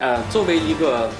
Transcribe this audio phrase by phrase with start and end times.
[0.00, 1.10] 呃，作为一个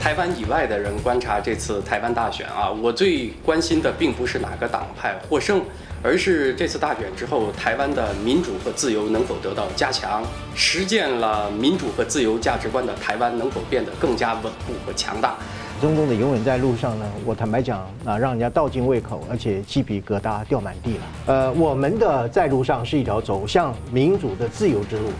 [0.00, 5.60] 台湾以外的人观察这次台湾大选啊，我最关心的并不是哪个党派获胜，
[6.02, 10.24] 而是这次大选之后，台湾的民主和自由能否得到加强，
[10.54, 15.34] 实践了民主和自由价值观的台湾能否变得更加稳固和强大。
[15.78, 21.02] 中共的永远在路上呢，我坦白讲啊，让人家倒尽胃口，而且鸡皮疙瘩掉满地了。
[21.26, 25.10] 呃，我们的在路上是一条走向民主的自由之路。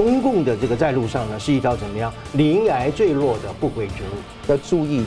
[0.00, 4.16] 中共的这个在路上呢，是一条怎么样临崖坠落的不归之路。
[4.46, 5.04] 要注意，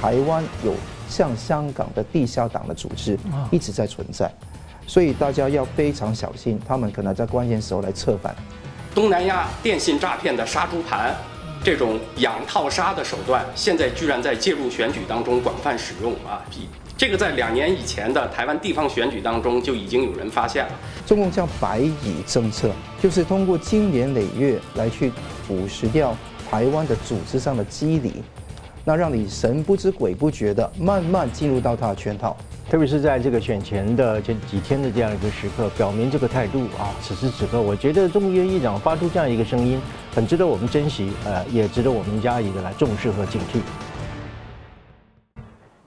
[0.00, 0.72] 台湾有
[1.08, 3.18] 像香港的地下党的组织
[3.50, 4.30] 一直在存在，
[4.86, 8.36] 所以大家要非常小心，他们可能在关键时候来策反。
[8.94, 11.12] 东南亚电信诈骗的杀猪盘，
[11.64, 16.46] 这种养套杀的手段，现在居然在介入选举当中广泛使用啊！
[16.98, 20.72] 这个在两年以前的台湾地方选举当中就已经有人发现了。
[21.04, 22.70] 中共叫白蚁政策，
[23.02, 25.12] 就是通过经年累月来去
[25.46, 26.16] 腐蚀掉
[26.50, 28.14] 台湾的组织上的机理，
[28.82, 32.34] 那让你神不知鬼不觉的慢慢进入到他的圈套。
[32.70, 36.96] 特别是在这个选前的这几天的这样一个时刻，表明这个态度啊。
[37.02, 39.78] 此时此刻，我觉得中共院议长发出这样一个声音，
[40.14, 43.60] 很值得我们珍惜，呃，也值得我们加以的来重视和警惕。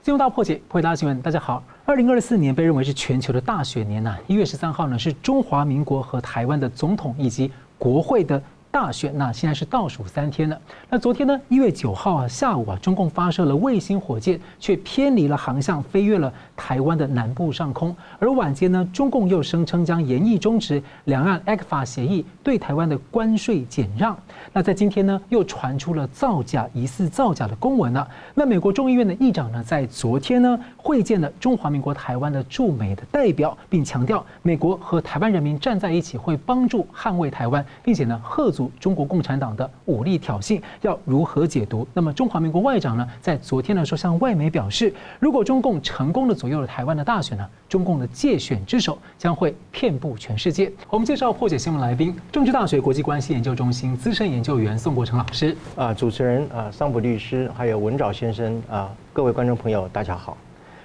[0.02, 1.22] 进入大破解，回答新闻。
[1.22, 4.20] 大家好，二零二四年被认为是全球的大选年呐、啊。
[4.28, 8.42] 一月十三号呢，是中华民国和台湾的总统以及国会的。
[8.72, 10.62] 大选，那现在是倒数三天了。
[10.92, 17.96] 那昨天呢，一月九号啊下午啊，中共发射了卫星火箭，却偏离了航向，飞越了台湾的南部上空。
[18.20, 24.18] 而晚间呢，中共又声称将严议终止两岸 ECFA 协议对台湾的关税减让。
[24.52, 28.06] 那在今天呢，又传出了造假、疑似造假的公文了。
[28.36, 38.50] 那美国众议院的议长呢，在昨天呢，会见了中华民国台湾的驻美的代表，并强调美国和台湾人民站在一起，会帮助捍卫台湾，并且呢，贺。
[38.80, 41.88] 中国共产党的武力挑衅要如何解读？
[41.94, 50.72] 那么中华民国外长呢，在昨天呢说向外媒表示，如果中共成功的左右了台湾的大选呢，中共的借选之手将会遍布全世界。
[50.90, 55.56] 我们介绍破解新闻来宾，政治大学国际关系研究中心资深研究员宋国成老师。
[55.76, 60.36] 啊，主持人啊，桑普律师，还有文藻先生啊，各位观众朋友，大家好。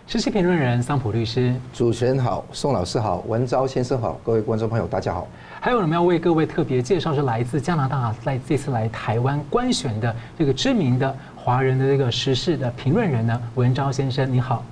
[0.06, 5.26] 实习评论人桑普律师，主持人好，宋老师好，文昭先生好，各位观众朋友大家好。
[5.62, 14.62] 还有我们要为各位特别介绍是来自加拿大，在这次来台湾观选的这个知名的华人的这个时事的评论人呢，文昭先生你好。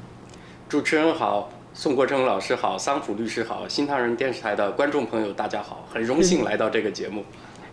[0.72, 7.22] 主持人好，宋国成老师好，桑普律师好，新唐人电视台的观众朋友大家好，很荣幸来到这个节目。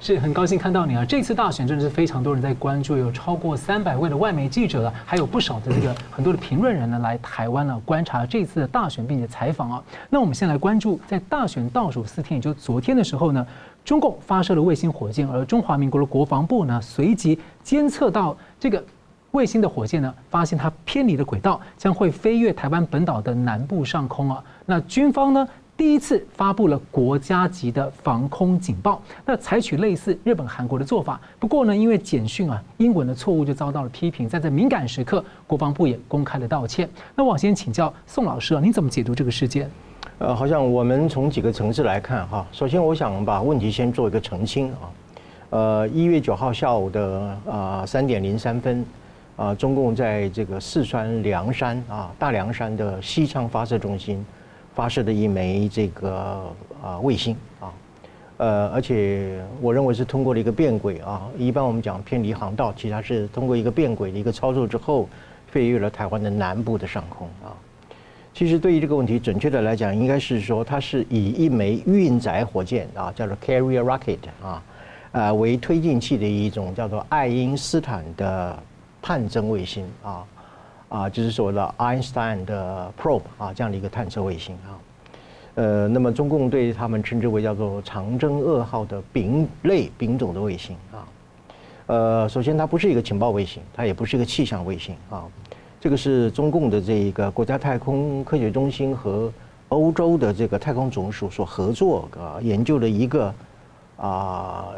[0.01, 1.05] 是很高兴看到你啊！
[1.05, 9.83] 这次大选真的是非常多人在关注，有超过三百位的外媒记者了，还有不少的这个很多的评论人呢来台湾呢观察这次的大选，并且采访啊。
[10.09, 13.47] 那我们先来关注，在大选倒数四天，也就昨天的时候呢，
[13.85, 18.83] 中共发射了卫星火箭，而中华民国的国防部呢随即监测到这个
[19.31, 24.43] 卫星的火箭呢，发现它偏离了轨道，将会飞越台湾本岛的南部上空啊。
[24.65, 25.47] 那军方呢？
[25.77, 31.17] 第一次发布了国家级的防空警报，那采取类似日本、韩国的做法。
[31.39, 36.89] 不过呢，因为简讯啊英文的错误就遭到了批评，在这敏感时刻，国防部也公开了道歉。
[37.15, 39.71] 那我先请教宋老师啊，你怎么解读这个事件？
[40.17, 42.45] 呃，好像我们从几个层次来看哈。
[42.51, 44.77] 首先，我想把问题先做一个澄清啊。
[45.51, 48.85] 呃，一月九号下午的啊三点零三分
[49.39, 54.23] 啊，中共在这个四川凉山啊大凉山的西昌发射中心。
[54.75, 57.67] 发射的一枚这个啊卫星啊，
[58.37, 61.27] 呃，而且我认为是通过了一个变轨啊。
[61.37, 65.09] 一般我们讲偏离航道，其实它是通过一个变轨的一个操作之后，
[65.47, 67.51] 飞越了台湾的南部的上空啊。
[68.33, 74.63] 其实对于这个问题，准确的来讲，应该是说它是以一枚运载火箭啊，叫做 carrier rocket 啊，
[75.11, 78.57] 呃为推进器的一种叫做爱因斯坦的
[79.01, 80.25] 探针卫星啊。
[80.89, 84.73] 啊，就是所谓的 Einstein 的 probe 啊，这样的一个探测卫星啊，
[85.53, 91.05] 呃，那么中共对他们称之为叫做长征二号的丙类丙种的卫星啊，
[91.85, 95.25] 呃，首先它不是一个情报卫星，它也不是一个气象卫星啊，
[95.79, 99.31] 这个是中共的这一个国家太空科学中心和
[99.67, 103.31] 欧洲的这个太空总署所合作啊研究的一个
[103.99, 104.69] 啊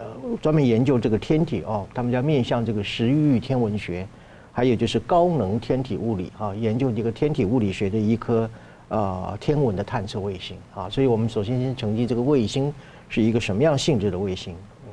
[0.41, 4.05] 专门研究这个天体哦，他们叫面向这个时域天文学。
[4.53, 8.49] 还有就是高能天体物理啊，研究这个天体物理学的一颗
[8.89, 12.71] 呃天文的探测卫星啊，所以我们首先先澄清这个卫星
[13.07, 14.91] 是一个什么样性质的卫星啊，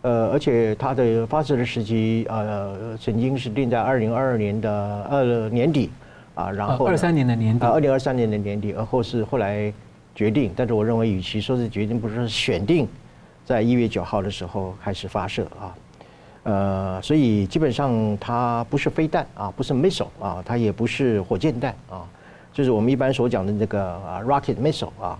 [0.00, 5.90] 呃，而且它的发射的时期呃曾经是定在二零二二年的二年底
[6.34, 9.70] 啊，然后二三年的年底，二零二三年的年底，而后是后来
[10.14, 12.88] 决定，但是我认为与其说是决定，不是说选定
[13.50, 15.74] 在一月九号的时候开始发射啊。
[16.44, 22.06] 呃，所以基本上它不是飞弹啊，不是 missile 啊，它也不是火箭弹啊，
[22.52, 25.18] 就是我们一般所讲的那个 rocket missile 啊，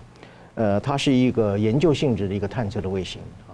[0.55, 3.51] 呃，它是一个研究性质的一个探测的卫星啊，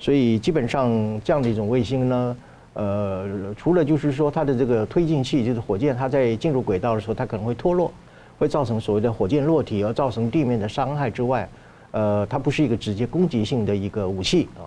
[0.00, 0.90] 所以基本上
[1.24, 2.36] 这样的一种卫星呢，
[2.72, 7.92] 呃，除了就是说它的这个推进器，就是火箭，它在进入轨道的时候，它可能会脱落，
[8.36, 11.48] 会造成所谓的火箭落体而造成地面的伤害之外，
[11.90, 14.66] 呃，它不是一个直接攻击性的一个武器啊。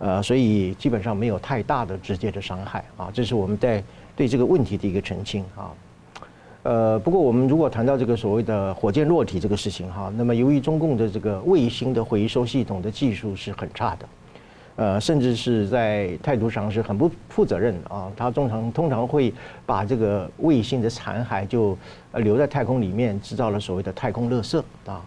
[0.00, 3.82] 呃，所以基本上没有太大的直接的伤害啊，这是我们在
[4.14, 5.72] 对这个问题的一个澄清啊。
[6.62, 14.08] 呃，不过我们如果谈到这个所谓的火箭落体这个事情哈，那么由于中共的这个卫星的回收系统的技术是很差的，
[14.76, 19.34] 呃，甚至是在态度上是很不负责任的啊，它通常通常会
[19.66, 21.76] 把这个卫星的残骸就
[22.12, 25.02] 留在太空里面，制造了所谓的太空垃圾啊。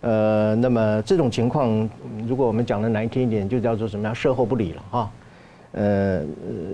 [0.00, 1.88] 呃，那么这种情况，
[2.26, 4.14] 如果我们讲的难听一点，就叫做什么样？
[4.14, 5.10] 售后不理了哈。
[5.72, 6.22] 呃，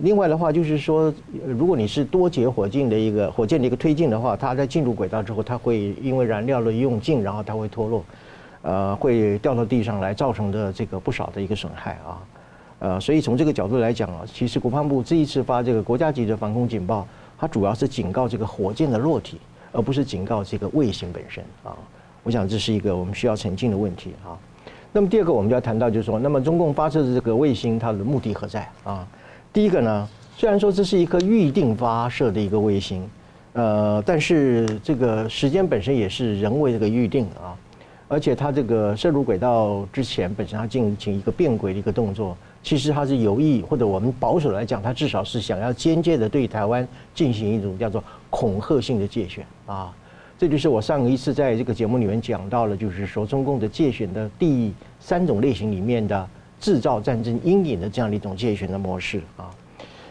[0.03, 1.13] 另外的话就是说，
[1.47, 8.05] 如果你是多节火箭的一个火箭的一个推进的话，它在进入轨道之后，它会因为燃料的用尽，然后它会脱落，
[8.63, 12.23] 呃，会掉到地上来，造成的这个不少的一个损害啊。
[12.79, 17.07] 呃，所以从这个角度来讲啊，其实国防部这一次发这个国家级的防空警报，
[17.39, 19.41] 它主要是警告这个火箭的落体，
[19.73, 21.75] 而不是警告这个卫星本身啊。
[22.25, 24.35] 我想这是一个我们需要澄清的问题啊。
[24.93, 29.07] 那么第二个，我们就要谈到，就是说，那么中共发射的这个卫星，它的目的何在啊？
[29.53, 33.05] 第一个呢，虽然说这是一颗预定发射的一个卫星，
[33.55, 37.59] 呃，但是这个时间本身也是人为这个预定啊，
[38.07, 49.93] 而且它这个射入轨道之前，本身它进行一个变轨的一个动作，其实它是有意，或者我们保守来讲，它至少是想要间接的对台湾进行一种叫做恐吓性的介选啊。
[50.37, 56.29] 这就是我上一次在这个节目里面讲到了，就是说中共的介选的第三种类型里面的
[56.61, 59.51] 制造战争阴影的这样的一种介选的模式啊，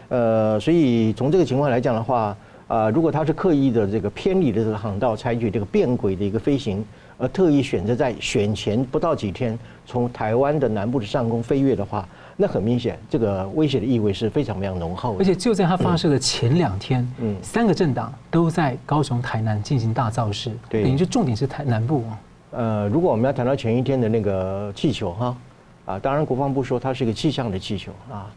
[0.08, 2.36] 呃，所以从这个情况来讲的话，
[2.66, 6.84] 啊，如果他是刻意的这个偏离的这个航道，采取这个变轨的一个飞行，
[7.18, 12.08] 而特意选择在选前不到几天从台湾的南部的上空飞越的话。
[12.36, 15.18] 那很明显，这个威胁的意味是非常非常浓厚的。
[15.20, 22.02] 而且就在它发射的前两天，嗯，三个政党都在高雄、台南进行大造势，对，等于就重点是台南部。
[22.50, 25.36] 呃，如果我们要谈到前一天的那个气球哈，
[25.84, 28.30] 啊，当然国防部说它是一个气象的气球啊，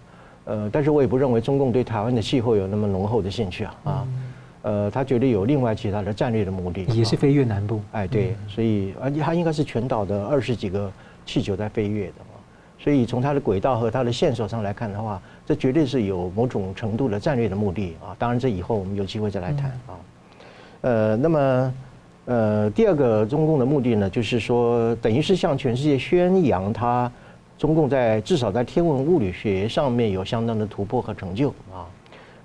[0.46, 4.08] 呃，但是我也不认为中共对台湾的气候有那么浓厚的兴趣啊，啊，
[4.62, 7.82] 呃，他绝对有另外其他的战略的目的，也是飞越南部。
[7.94, 10.92] 哎，对，所以而且它应该是全岛的二十几个
[11.26, 12.14] 气球在飞越的。
[12.80, 18.16] 所以从它的轨道和它的线索上来看的话，这绝对是有某种程度的战略的目的啊。
[18.20, 19.98] 当然，这以后我们有机会再来谈啊。
[20.82, 21.74] 呃，那么
[22.26, 27.12] 呃，第二个中共的目的呢，就是说，等于是向全世界宣扬它
[27.58, 31.90] 中共在至少在天文物理学上面有相当的突破和成就啊。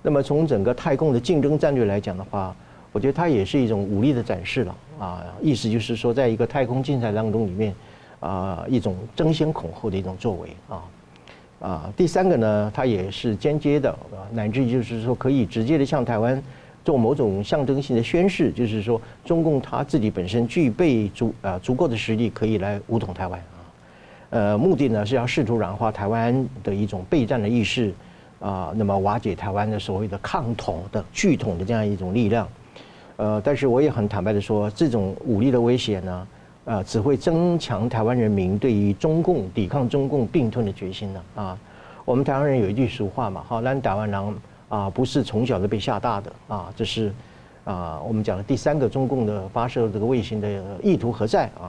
[0.01, 2.55] 那么从整个太空的竞争战略来讲的话，
[2.91, 5.23] 我觉得它也是一种武力的展示了啊。
[5.41, 7.73] 意思就是说，在一个太空竞赛当中里面。
[8.23, 10.83] 啊，一种争先恐后的一种作为啊，
[11.59, 13.93] 啊，第三个呢，它也是间接的，
[14.31, 16.41] 乃至于就是说可以直接的向台湾
[16.85, 23.59] 做某种象征性的宣示，就是说中共他自己本身具备足啊足够的实力，可以来武统台湾啊，
[24.29, 27.93] 呃，目的呢是要试图软化台湾的一种备战的意识
[28.39, 32.47] 啊，那么瓦解台湾的所谓的抗统的拒统的这样一种力量，
[33.17, 36.25] 呃，但是我也很坦白的说，这种武力的威胁呢。
[36.65, 41.21] 啊，只会增强台湾人民对于中共抵抗中共并吞的决心呢。
[41.35, 41.57] 啊，
[42.05, 44.35] 我们台湾人有一句俗话嘛，好，咱台湾人
[44.69, 47.13] 啊，不是从小就被吓大的啊，这是
[47.65, 51.67] 啊，我们讲的第三个中共的发射这个卫星的意图何在啊？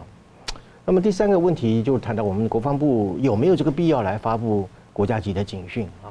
[0.87, 6.07] 那么第三个问题就谈到我们国防部有没有这个必要来发布国家级的警讯啊？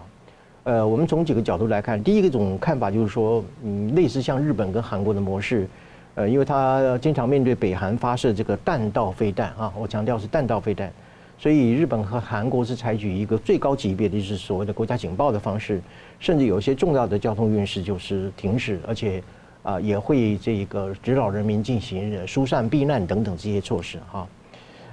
[0.65, 5.69] 呃，我们从几个角度来看，第一个种看法就是说，嗯，类似像日本跟韩国的模式。
[6.15, 10.91] 呃，因为他经常面对北韩发射这个弹道飞弹啊，我强调是弹道飞弹，
[11.39, 15.81] 所以日本和韩国是采取一个最高级别的，就是所谓的国家警报的方式，
[16.19, 19.23] 甚至有一些重要的交通运输就是停止，而且
[19.63, 24.27] 啊也会这个指导人民进行疏散避难等等这些措施哈。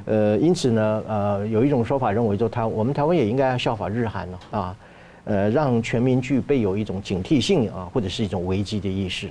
[0.07, 4.77] 呃，因此呢，呃，有一种说法认为说，台我们台湾也应该效法日韩了啊，
[5.25, 9.29] 呃，让全民具备有一种警惕性啊，或者是一种危机的意识。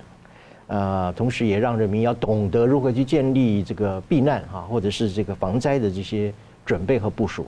[0.69, 6.31] 呃，同时也让人民要懂得如何去建立这个避难哈，或者是这个防灾的这些
[6.63, 7.47] 准备和部署。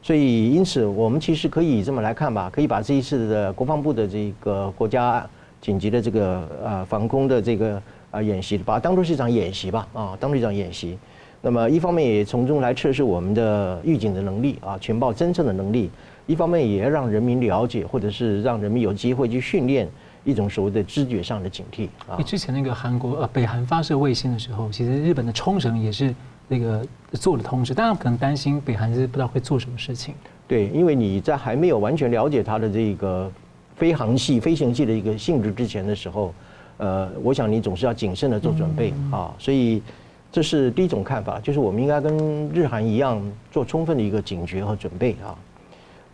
[0.00, 5.28] 所以，因此我们其实可以这么来看吧，可以把这一次的国防部的这个国家
[5.60, 10.96] 紧急的这个呃防空的这个啊演习，把它当做是一场演习吧啊，当做一场演习。
[11.42, 15.90] 那么一方面也从中来测试我们的预警的能力啊，情报侦测的能力。
[16.26, 19.88] 一方面也要让人民了解，或者是让人民有机会去训练
[20.30, 22.20] 一种所谓的知觉上的警惕啊。
[22.22, 26.14] 之前那个韩国呃北韩发射卫星的时候，其实日本的冲绳也是
[26.46, 30.14] 那个做了通知，当然可能担心北韩是不知道会做什么事情。
[30.46, 33.30] 对，因为你在还没有完全了解它的这个
[33.76, 36.34] 飞航器、飞行器的一个性质之前的时候，
[36.76, 39.82] 呃，我想你总是要谨慎的做准备啊，所以。
[40.30, 43.18] 这是第一种看法，就是我们应该跟日韩一样
[43.50, 45.32] 做充分的一个警觉和准备啊。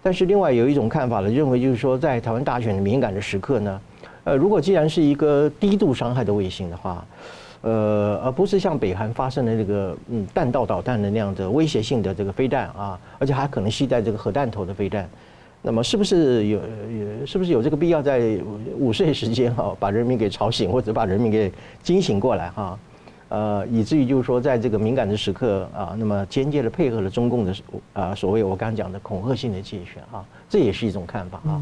[0.04, 3.80] 但是另外有一种看法呢，认为就是说，在台湾大选的敏感的时刻呢，
[4.24, 7.04] 呃，如果既然是一个低度伤害的卫星的话，
[7.60, 15.08] 呃，而不是像北韩发生的那个嗯弹道导弹的那样的威胁性的这个飞弹啊，而且还可能携带这个核弹头的飞弹，
[15.62, 16.60] 那么是不是有
[17.26, 18.38] 是不是有这个必要在
[18.78, 21.52] 午睡时间哈把人民给吵醒，或者把人民给
[21.82, 22.78] 惊醒过来哈？
[23.30, 27.54] 呃，以至于就是说，在这个敏感的时刻啊，那么间接的配合了中共的
[27.94, 31.60] 啊所谓我刚刚讲的恐吓性的竞选啊，这也是一种看法啊。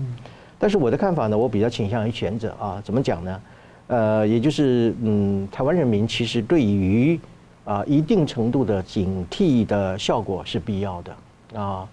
[0.63, 2.81] 但是我的看法呢，我比较倾向于前者啊。
[2.85, 3.41] 怎么讲呢？
[3.89, 7.19] 呃，也就是嗯，台湾人民其实对于
[7.65, 11.89] 啊一定程度的警惕的效果是必要的啊。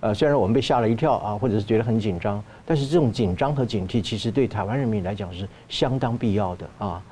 [0.00, 7.02] 呃，虽然我们被吓了一跳啊，或者是觉得很紧张，但是这种紧张和警惕其实对台湾人民来讲是相当必要的啊。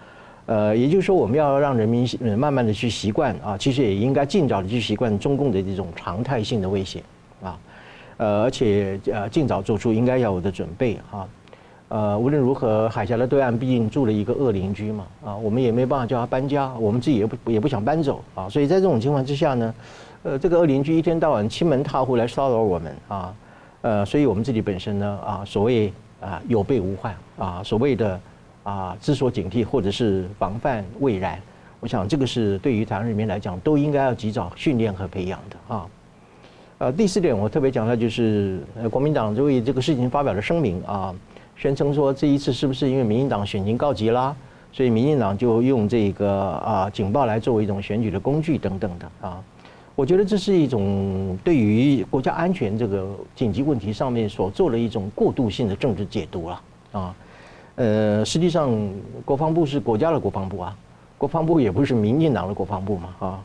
[0.46, 7.02] 呃，也就是说，我们要让人民慢慢的去习惯啊，其实也应该尽早的去习惯中共的这种常态性的威胁
[7.42, 7.58] 啊，
[8.22, 11.26] 呃，而且呃，尽早做出应该要有的准备啊。
[11.88, 19.74] 呃，无论如何，海峡的对岸毕竟住了一个恶邻居嘛啊，我们也没办法叫他搬家，我们自己也不也不想搬走啊，所以在这种情况之下呢，
[20.22, 23.34] 呃，这个恶邻居一天到晚欺门踏户来骚扰我们啊，
[23.80, 28.20] 呃，所以我们自己本身呢啊，所谓啊有备无患啊，所谓的。
[28.64, 31.36] 啊，知所警惕，或者是防范未然，
[31.80, 35.84] 我想这个是对于台湾人民来讲，都应该要及早训练和培养的啊。
[36.82, 41.14] 呃，第四点我特别讲的就是，呃，国民党就为这个事情发表了声明啊，
[41.54, 44.34] 宣称说这一次是不是因为民进党选情告急啦，
[44.72, 49.40] 所以民进党就用这个啊警报来作为一种选举的工具等等的啊。
[49.94, 56.60] 我觉得这是一种对于国家安全这个紧急问题上面所做的一种过渡性的政治解读了
[56.90, 57.14] 啊。
[57.76, 58.76] 呃，实际上，
[59.24, 60.76] 国防部是国家的国防部啊，
[61.16, 63.44] 国防部也不是民进党的国防部嘛，啊，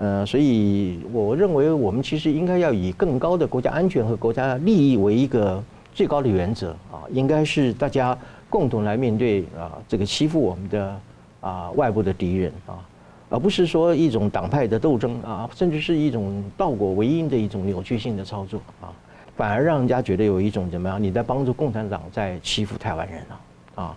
[0.00, 8.16] 呃，所以我认为我们其实应该要以更高的国家安全和国家利益为一个最高的原则啊，应该是大家
[8.48, 11.00] 共同来面对啊这个欺负我们的
[11.42, 12.80] 啊外部的敌人啊，
[13.28, 18.88] 而不是说一种党派的斗争啊，甚至是一种倒果为因的一种扭曲性的操作啊，
[19.36, 23.40] 反而让人家觉得有一种怎么样，你在帮助共产党在欺负台湾人啊。
[23.76, 23.96] 啊，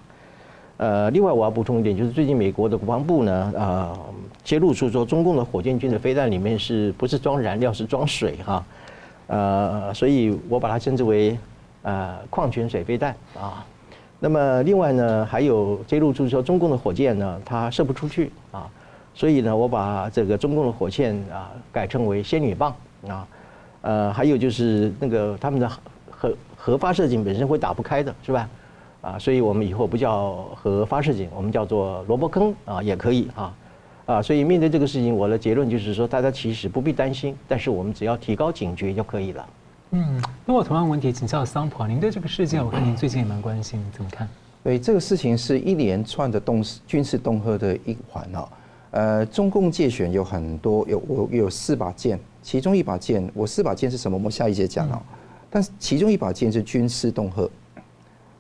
[0.77, 3.99] 呃，另外我要补充一点，就是最近美国的国防部呢，呃，
[4.43, 8.65] 揭露出说中共的火箭军的飞弹里面是不是装燃料，是装水哈，
[9.27, 11.37] 呃，所以我把它称之为
[11.83, 13.63] 呃矿泉水飞弹啊。
[14.19, 18.67] 那么另外呢，还有揭露出说中共的火箭呢，它射不出去啊，
[19.13, 22.75] 所以呢，我把这个中共的火箭啊改称为仙女棒
[23.07, 23.27] 啊，
[23.81, 25.69] 呃，还有就是那个他们的
[26.09, 28.49] 核核发射井本身会打不开的，是吧？
[29.03, 33.53] 啊，所以我们以后不叫核发射井，我们叫做萝卜坑啊，也可以啊，
[34.05, 39.45] 啊，所以面对这个事情，我的结论就是说，大家其实不必担心，但是我们只要提高警觉就可以了。
[39.91, 44.25] 嗯，那我同样问题请教桑普啊，您对这个事件，我看您最近也蛮关心，你怎么看？
[44.63, 48.49] 对，这个事情是一连串的动军事恫吓的一环啊。
[48.91, 54.15] 呃，中共介选有很多，有我有四把剑，其中一把剑，我四把剑是什么？
[54.15, 55.03] 我们下一节讲啊。
[55.49, 57.49] 但是其中一把剑是军事恫吓。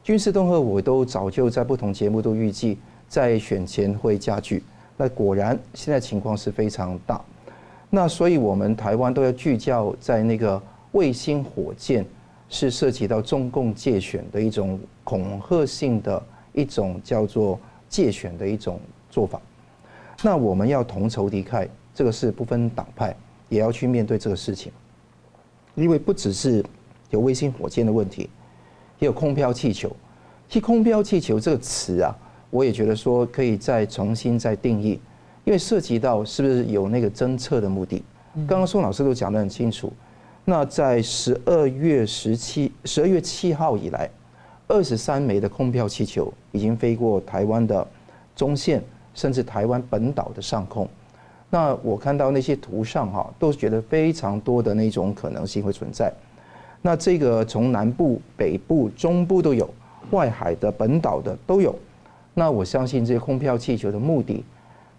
[0.03, 4.61] 军事恫吓，我都早就在不同节目都预计在选前会加剧。
[4.97, 7.23] 那果然现在情况是非常大。
[7.89, 12.05] 那所以我们台湾都要聚焦在那个卫星火箭，
[12.49, 17.57] 是涉及到中共借选的一种恐吓性的一种叫做
[17.87, 19.41] 借选的一种做法。
[20.21, 23.15] 那我们要同仇敌忾，这个是不分党派，
[23.47, 24.69] 也要去面对这个事情。
[25.75, 26.61] 因为不只是
[27.09, 28.29] 有卫星火箭的问题。
[29.03, 29.93] 也有空飘气球，
[30.47, 32.15] 其实空飘气球这个词啊，
[32.49, 34.97] 我也觉得说可以再重新再定义，
[35.43, 38.01] 因为涉及到是不是有那个侦测的目的。
[38.47, 39.91] 刚刚宋老师都讲得很清楚。
[40.45, 44.09] 那在十二月十七、十二月七号以来，
[44.69, 47.85] 二十三枚的空飘气球已经飞过台湾的
[48.37, 48.81] 中线，
[49.13, 50.87] 甚至台湾本岛的上空。
[51.49, 56.09] 那我看到那些图上哈，都觉得非常多的那种可能性会存在。
[56.85, 59.67] 那这个从南部、北部、中部都有，
[60.11, 61.73] 外海的、本岛的都有。
[62.33, 64.43] 那我相信这些空飘气球的目的，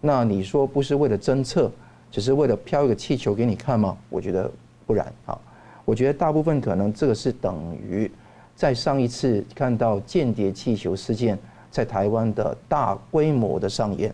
[0.00, 1.70] 那你说不是为了侦测，
[2.10, 3.94] 只是为了飘一个气球给你看吗？
[4.08, 4.50] 我觉得
[4.86, 5.38] 不然啊。
[5.84, 8.10] 我觉得大部分可能这个是等于
[8.56, 11.38] 在上一次看到间谍气球事件
[11.70, 14.10] 在台湾的大规模的上演。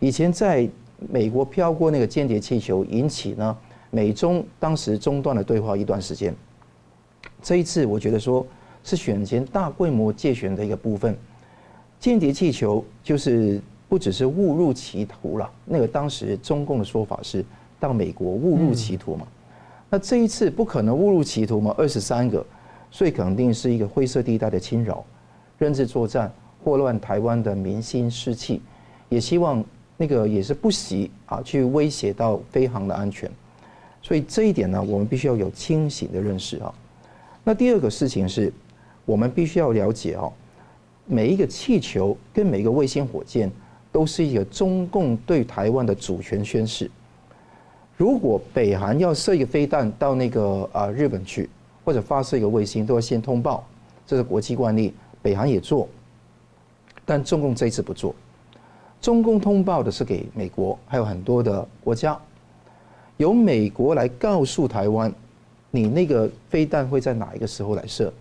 [0.00, 0.68] 以前在
[1.08, 3.56] 美国飘过那个间谍气球，引起呢
[3.90, 6.34] 美中当时中断了对话一段时间。
[7.42, 8.46] 这一次我觉得说
[8.84, 11.16] 是选前大规模借选的一个部分，
[11.98, 17.44] 间谍气球就是不只是误入歧途了，那个当时中共的说法是
[17.78, 19.26] 到美国误入歧途嘛。
[19.88, 22.44] 那这一次不可能误入歧途嘛，二十三个，
[22.90, 25.04] 所以肯定是一个灰色地带的侵扰、
[25.58, 26.32] 认知作战、
[26.62, 28.62] 祸乱台湾的民心士气，
[29.08, 29.64] 也希望
[29.96, 33.28] 那个也是不惜啊去威胁到飞航的安全，
[34.00, 36.72] 所以这一点呢，我们必须要有清醒的认识啊。
[37.50, 38.52] 那第二个事情是，
[39.04, 40.32] 我们必须要了解哦，
[41.04, 43.50] 每一个气球跟每一个卫星火箭
[43.90, 46.88] 都是一个中共对台湾的主权宣示。
[47.96, 51.50] 如果北韩要射一个飞弹到那个啊日本去，
[51.84, 53.66] 或者发射一个卫星，都要先通报，
[54.06, 54.94] 这是国际惯例。
[55.20, 55.88] 北韩也做，
[57.04, 58.14] 但中共这一次不做。
[59.00, 62.16] 中共通报的是给美国，还有很多的国家，
[63.16, 65.12] 由美国来告诉台湾，
[65.70, 68.12] 你那个飞弹会在哪一个时候来射。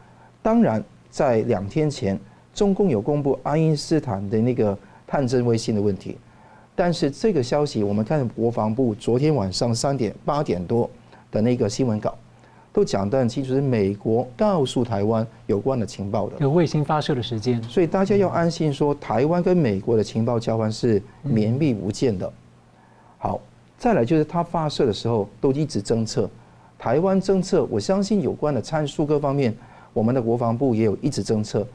[0.42, 2.20] 当然，在两天前，
[2.54, 6.18] 中共有公布爱因斯坦的那个探针卫星的问题。
[6.76, 10.90] 但是这个消息，我们看国防部昨天晚上三点八点多
[11.30, 12.16] 的那个新闻稿，
[12.72, 22.32] 都讲得很清楚，是美国告诉台湾有关的情报的，有卫星发射的时间，所以大家要安心说，台湾跟美国的情报交换是绵密无间的。
[23.18, 23.42] 好，
[23.78, 26.30] 再来就是它发射的时候都一直侦测，
[26.80, 29.54] 台湾政策，我相信有关的参数各方面，
[29.92, 31.68] 我们的国防部也有一直政策。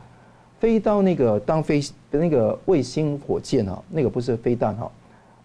[0.58, 1.78] 飞到那个当飞
[2.11, 4.90] 的那个卫星火箭哈，那个不是飞弹哈，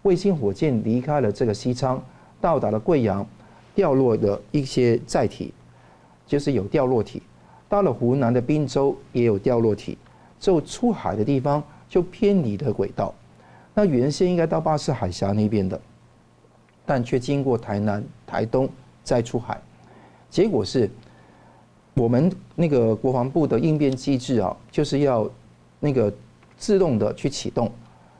[0.00, 2.02] 卫星火箭离开了这个西昌，
[2.40, 3.26] 到达了贵阳，
[3.74, 5.52] 掉落的一些载体，
[6.26, 7.22] 就是有掉落体，
[7.68, 9.98] 到了湖南的滨州也有掉落体，
[10.38, 13.14] 就出海的地方就偏离的轨道，
[13.74, 15.78] 那原先应该到巴士海峡那边的，
[16.86, 18.66] 但却经过台南、台东
[19.10, 19.60] 再出海，
[20.30, 20.88] 结果是。
[21.94, 25.28] 我们那个国防部的应变机制啊，就是要
[25.80, 26.10] 那个
[26.56, 27.70] 自动的去启动。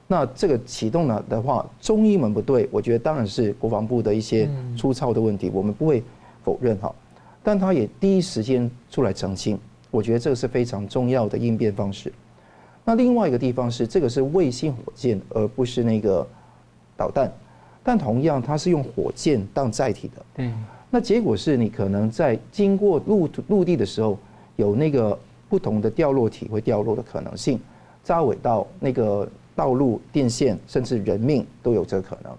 [0.09, 6.03] 那这个启动了的话，中英文不对，我觉得当然是国防部的一些粗糙的问题，我们不会
[6.43, 6.93] 否认哈。
[7.45, 9.59] 但他也第一时间出来澄清，
[9.91, 12.13] 我觉得这个是非常重要的应变方式。
[12.85, 16.27] 那另外一个地方是，这个是卫星火箭，而不是那个
[16.97, 17.33] 导弹，
[17.85, 20.27] 但同样它是用火箭当载体的。
[20.35, 20.53] 对。
[20.91, 24.19] 那结果是你可能在经过陆陆地的时候，
[24.57, 25.17] 有那个
[25.49, 27.61] 不同的掉落体会掉落的可能性，
[28.03, 32.33] 扎尾到那个道路、电线，甚至人命都有这个可能，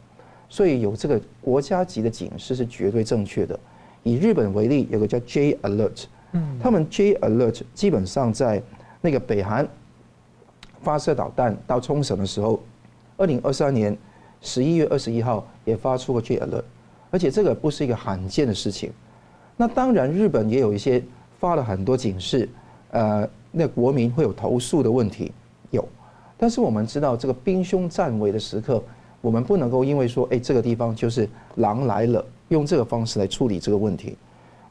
[0.49, 3.57] 所以有这个国家级的警示是绝对正确的。
[4.03, 8.61] 以日本为例，有个叫 J Alert，嗯，他们 J Alert 基本上在
[8.99, 9.65] 那个北韩
[10.81, 12.61] 发射导弹到冲绳的时候，
[13.15, 13.97] 二零二三年
[14.41, 16.63] 十一月二十一号也发出过 J Alert。
[17.11, 18.89] 而且这个不是一个罕见的事情，
[19.57, 21.03] 那当然日本也有一些
[21.37, 22.47] 发了很多警示，
[22.91, 25.29] 呃，那国民会有投诉的问题
[25.71, 25.85] 有，
[26.37, 28.81] 但是我们知道这个兵凶战危的时刻，
[29.19, 34.17] 我们不能够因为说，哎，这个地方就是狼来了，用这个方式来处理这个问题，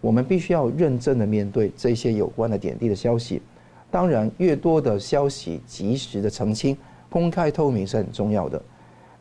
[0.01, 3.43] 我们必须要认真的面对这些有关的点滴的消息，
[3.91, 6.75] 当然越多的消息及时的澄清、
[7.11, 8.63] 公开透明是很重要的，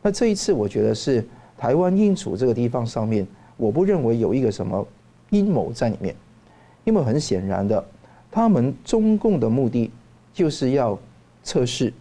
[0.00, 1.22] 那这一次我觉得是。
[1.60, 3.26] 台湾应处这个地方上面，
[3.58, 4.88] 我不认为有一个什么
[5.28, 6.16] 阴谋在里面，
[6.84, 7.84] 因为很显然的，
[8.30, 9.90] 他们中共的目的
[10.32, 10.98] 就是要
[11.42, 11.92] 测试，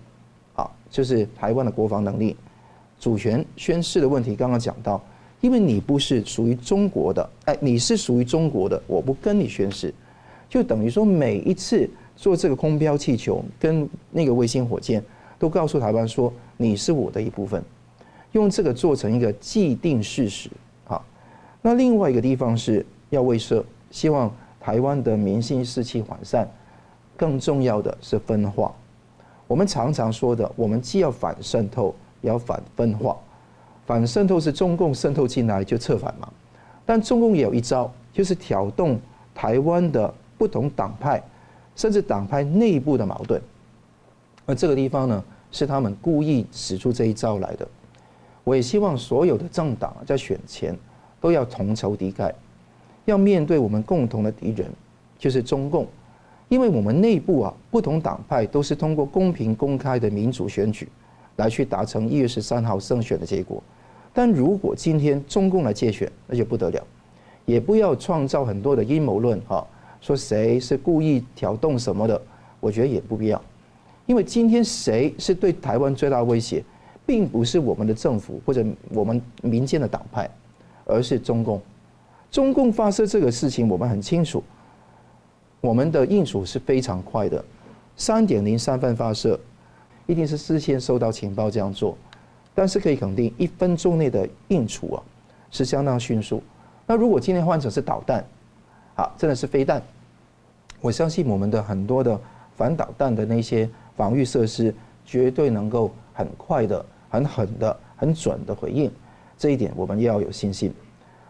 [0.55, 2.37] 啊，就是台湾的国防能力、
[3.01, 4.33] 主权宣誓的问题。
[4.33, 5.03] 刚刚讲到，
[5.41, 9.93] 因为你不是属于中国的，哎，你是属于中国的，我不跟你宣誓，
[10.47, 15.03] 就等于说每一次做这个空飘气球跟那个卫星火箭，
[15.37, 17.61] 都告诉台湾说你是我的一部分。
[18.31, 20.49] 用这个做成一个既定事实，
[20.85, 21.03] 好。
[21.61, 26.49] 那另外一个地方是要威慑，希望台湾的民心士气缓散。
[27.17, 28.73] 更重要的是分化。
[29.45, 33.17] 我们常常说的，我们既要反渗透，也要反分化。
[33.85, 36.31] 反渗透是中共渗透进来就策反嘛，
[36.85, 38.97] 但中共也有一招，就是挑动
[39.35, 41.21] 台湾的不同党派，
[41.75, 43.41] 甚至党派内部的矛盾。
[44.45, 47.67] 而这个地方呢，是他们故意使出这一招来的。
[48.43, 50.75] 我也希望所有的政党在选前
[51.21, 52.33] 都要同仇敌忾，
[53.05, 54.67] 要面对我们共同的敌人，
[55.17, 55.87] 就是中共。
[56.47, 60.89] 因为我们内部啊，不同党派都是通过公平公开的民主选举
[61.35, 63.61] 来去达成一月十三号胜选的结果。
[64.11, 66.83] 但如果今天中共来借选，那就不得了，
[67.45, 69.63] 也不要创造很多的阴谋论哈，
[70.01, 72.19] 说谁是故意挑动什么的，
[72.59, 73.39] 我觉得也不必要。
[74.07, 76.63] 因为今天谁是对台湾最大威胁，
[77.09, 80.29] 并不是我们的政府或者我们民间的党派，
[80.85, 81.59] 而是中共。
[82.29, 84.43] 中共发射这个事情，我们很清楚，
[85.59, 87.43] 我们的应处是非常快的，
[87.97, 89.39] 三点零三分发射，
[90.05, 91.97] 一定是事先收到情报这样做。
[92.53, 95.01] 但是可以肯定，一分钟内的应处啊，
[95.49, 96.43] 是相当迅速。
[96.85, 98.23] 那如果今天换成是导弹，
[98.93, 99.81] 好，真的是飞弹，
[100.79, 102.21] 我相信我们的很多的
[102.55, 103.67] 反导弹的那些
[103.97, 104.71] 防御设施，
[105.03, 108.89] 绝对能够很快的、很狠的、很准的回应。
[109.37, 110.73] 这一点我们要有信心。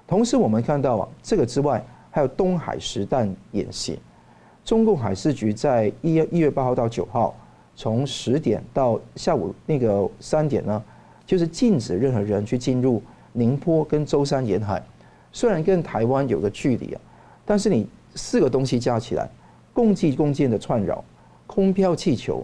[0.08, 4.00] 同时，我们看到啊，这个之外还有东海实弹演习。
[4.66, 7.36] 中共海事局在一月一月八号到九号，
[7.76, 10.84] 从十点到下午那个三点呢，
[11.26, 13.02] 就是禁止任何人去进入
[13.34, 14.84] 宁波跟舟山沿海。
[15.32, 17.02] 虽然跟台湾有个距离啊，
[17.46, 19.30] 但是你四个东西加起来，
[19.74, 21.04] 共计共建的串扰、
[21.46, 22.44] 空飘气球、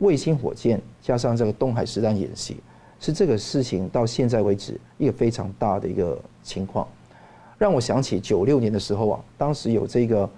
[0.00, 2.56] 卫星火箭，加上这个东海实弹演习。
[3.02, 6.86] 是这个事情到现在为止一个非常大的一个情况，
[7.56, 10.28] 让我想起九六年的时候啊，当时有这个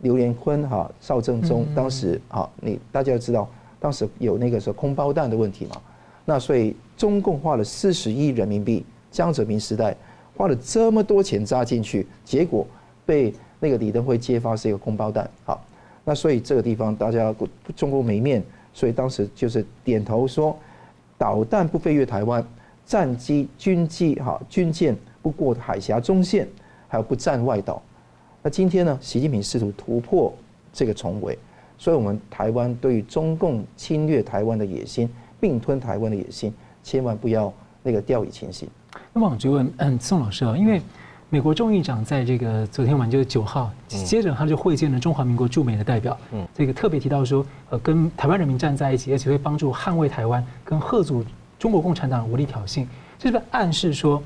[0.00, 3.46] 刘连坤哈、邵正宗，当时啊，你大家知道，
[3.78, 5.76] 当时有那个时候空包弹的问题嘛，
[6.24, 9.94] 那所以中共花了四十亿人民币，江泽民时代
[10.34, 12.66] 花了这么多钱扎进去，结果
[13.04, 15.62] 被那个李登辉揭发是一个空包弹，好，
[16.02, 17.34] 那所以这个地方大家
[17.76, 18.42] 中共没面，
[18.76, 20.54] 所以当时就是点头说。
[21.18, 22.46] 导弹不飞越台湾，
[22.84, 26.46] 战机、军机、哈军舰不过海峡中线，
[26.88, 27.80] 还有不占外岛。
[28.42, 28.98] 那今天呢？
[29.00, 30.30] 习近平试图突破
[30.74, 31.38] 这个重围，
[31.78, 35.08] 所以我们台湾对于中共侵略台湾的野心、
[35.40, 37.50] 并吞台湾的野心，千万不要
[37.82, 38.68] 那个掉以轻心。
[39.14, 40.82] 那么我就问，嗯，宋老师啊，因为。
[41.28, 51.24] 美国众议长在这个昨天晚就是九号，接着他就会见了中华民国驻美的代表，嗯，这个特别提到说，呃，跟台湾人民站在一起，而且会帮助捍卫台湾，跟贺阻
[51.58, 52.86] 中国共产党武力挑衅，
[53.18, 54.22] 这是不是暗示说，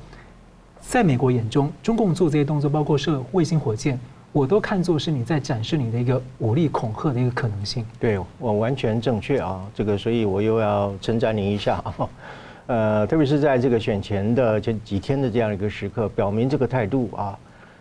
[0.79, 3.99] 在美国眼中，中共做这些动作，包括射卫星火箭，
[4.31, 7.83] 我都看作是你在展示你的一个武力恐吓的一个可能性？
[7.99, 12.07] 对，我完全正确啊，这个，所以我又要称赞你一下啊。
[12.71, 17.37] 呃，特别是在这个选前的这几天的这样一个时刻，表明这个态度啊，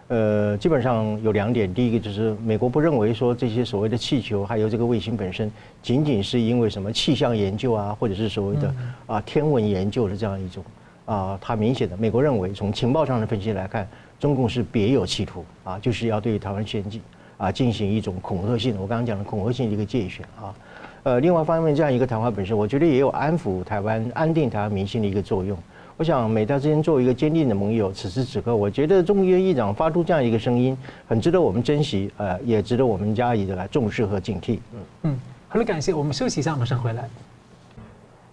[0.09, 1.73] 呃，基本上有两点。
[1.73, 5.49] 第一个就是美国不认为说这些所谓的气球还有这个卫星本身，
[5.81, 8.75] 仅仅是因为什么气象研究啊，或者是所谓的
[9.07, 10.65] 啊天文研究的这样一种
[11.05, 17.01] 啊，它明显的美国认为从情报上的分析来看，中共是别有企图啊，就是要对台湾选举
[17.37, 20.53] 啊进行一种恐吓性的，我刚刚讲的恐吓性的一个介选啊。
[21.03, 25.57] 呃，另外方面，这样一个谈话本身，我觉得也有安抚台湾、安定台湾民心的一个作用。
[25.97, 30.77] 我想，美台之间作为一个坚定的盟友，此时此刻，我觉得众议院议长发出这样一个声音，
[31.09, 34.59] 很值得我们珍惜，呃，也值得我们加以的来重视和警惕。
[34.75, 37.09] 嗯嗯，好了，感谢我们休息一下，马上回来。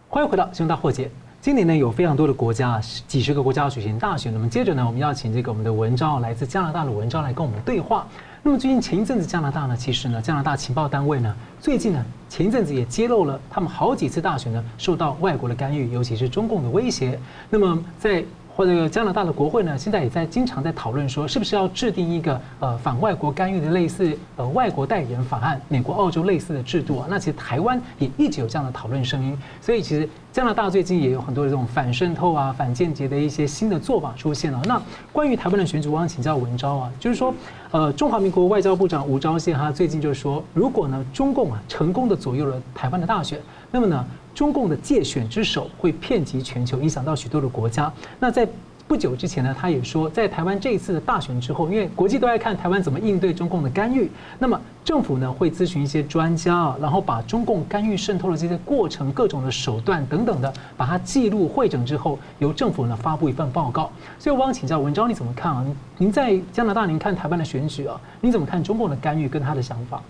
[0.10, 1.06] 欢迎回到《新闻大破解》。
[1.40, 4.34] 今年呢，有非常多的国家，几十个国家要举行大选。
[4.34, 8.06] 那么接着呢，我们要请这个我们的文章，来自加拿大的文章来跟我们对话。
[8.48, 17.20] 那么最近前一阵子加拿大呢，其实呢，加拿大情报单位呢，最近呢，前一阵子也揭露了他们好几次大选呢，受到外国的干预，尤其是中共的威胁。
[17.50, 18.24] 那么在
[18.56, 27.08] 或者加拿大的国会呢，现在也在经常在讨论说，是不是要制定一个呃反外国干预的类似呃外国代理人法案，美国、澳洲类似的制度啊。
[27.10, 29.38] 那其实台湾也一直有这样的讨论声音。
[29.62, 34.60] 所以其实加拿大最近也有很多的这种反渗透啊、反间谍的一些新的做法出现了。
[34.66, 34.82] 那
[35.12, 37.32] 关于台湾的选举，我想请教文昭啊，就是说，
[37.72, 43.40] 呃，中华民国外交部长吴钊燮哈最近就说，如果呢中共啊成功的左右了台湾的大选，
[43.72, 44.06] 那么呢。
[44.34, 47.92] 中共的界选之手会遍及全球，影响到许多的国家。
[48.20, 48.48] 那在
[48.88, 63.92] 不久之前呢，他也说，在台湾这一次的大选之后，因为国际都在看台湾怎么应对中共的干预，那么政府呢会咨询一些专家啊，然后把中共干预渗透的这些过程、各种的手段等等的，把它记录汇整之后，由政府呢发布一份报告。
[64.18, 65.66] 所以我想请教文章，你怎么看啊？
[65.98, 70.02] 您在加拿大，您看台湾的选举啊，你怎么看中共的干预跟他的想法？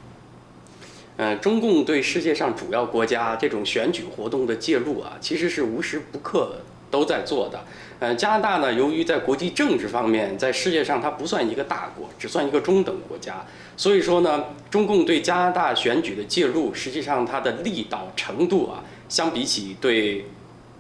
[1.16, 6.58] 呃，中共对世界上主要国家这种选举活动的介入啊，其实是无时不刻
[6.92, 7.60] 都在做的。
[8.00, 20.26] 呃，加拿大呢，由于在国际政治方面，在世界上它不算一个大国，只算一个中等国家，所以说呢，中共对加拿大选举的介入，实际上它的力道程度啊，相比起对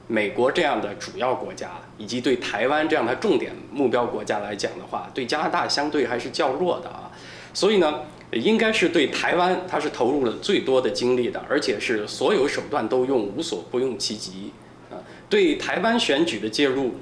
[0.08, 7.12] 美国这样的主要国家，以及对台湾这样的重点目标国家来讲的话，对加拿大相对还是较弱的啊。
[7.54, 8.02] 所以呢。
[8.34, 14.52] 应该是对台湾，它是投入了最多的精力的，而且是所有手段都用，无所不用其极。
[14.92, 15.00] 啊，
[15.30, 16.96] 对台湾选举的介入，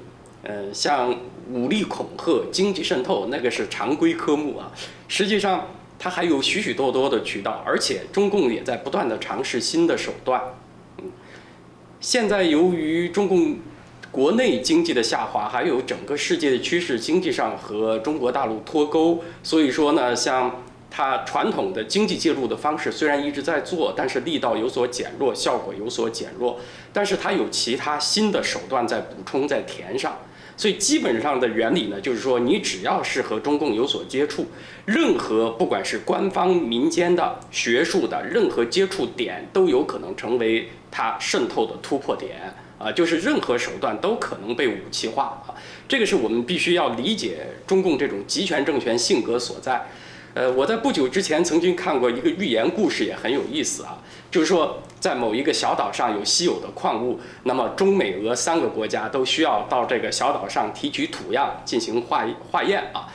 [0.48, 1.12] 呃，像
[1.52, 4.70] 武力恐吓、经济渗透，那个是常规科目啊。
[5.08, 10.40] 实际上，它还有许许多多的渠道，而且中共也在不断地尝试新的手段。
[10.98, 11.10] 嗯，
[12.00, 13.56] 现在由于中共
[14.12, 26.60] 国内经济的下滑，还有整个世界的趋势，经济上和中国大陆脱钩，所以说呢，像它传统的经济介入的方式虽然一直在做，但是力道有所减弱，效果有所减弱。
[26.92, 30.16] 但是它有其他新的手段在补充，在填上。
[30.56, 34.46] 所以基本上的原理呢，就是说你只要是和中共有所接触，
[34.86, 45.52] 任何不管是官方、民间的、学术的任何接触点，都有可能成为它渗透的突破点啊，就是任何手段都可能被武器化啊。
[45.86, 49.86] 这个是我们必须要理解中共这种集权政权性格所在。
[50.32, 53.98] 呃，我在不久之前曾经看过一个寓言故事，也很有意思啊。
[54.36, 63.08] 就是说，在某一个小岛上有稀有的矿物，那么中美俄三个国家都需要到这个小岛上提取土样进行化化验啊。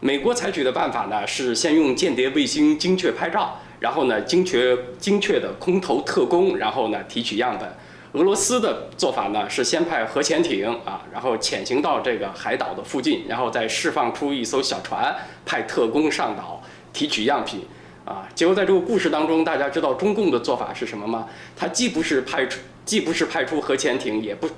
[0.00, 7.66] 美国采取的办法呢，是先用间谍卫星精确拍照，然后呢精确精确的空投特工，然后呢提取样本。
[8.12, 16.62] 俄罗斯的做法呢，是先派核潜艇啊，然后潜行到这个海岛的附近，然后再释放出一艘小船，派特工上岛
[16.92, 17.64] 提取样品，
[18.04, 21.28] 啊，结果在这个故事当中，大家知道中共的做法是什么吗？
[21.56, 24.48] 他既不是派出，既不是派出核潜艇，也不，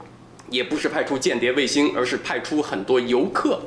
[0.49, 3.61] 也不是派出间谍卫星，而是派出很多游客。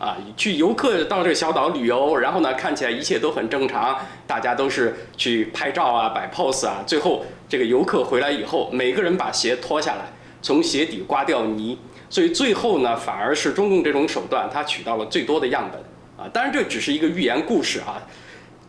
[0.00, 6.82] 啊，去游客到这个小岛旅游，然后呢，看起来一切都很正常，大家都是去拍照啊、摆 pose 啊。
[6.84, 10.06] 最后这个游客回来以后，每个人把鞋脱下来，
[10.42, 11.78] 从鞋底刮掉泥，
[12.10, 15.80] 所以最后呢，反而是中共这种手段，它取到了最多的样本。
[16.16, 18.02] 啊，当然这只是一个寓言故事啊。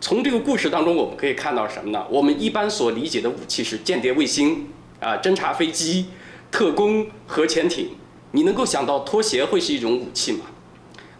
[0.03, 2.05] 从这个故事当中，我们可以看到什么呢？
[2.09, 4.67] 我们一般所理解的武器是间谍卫星
[4.99, 6.07] 啊、侦察飞机、
[6.51, 7.91] 特工、核潜艇。
[8.31, 10.39] 你能够想到拖鞋会是一种武器吗？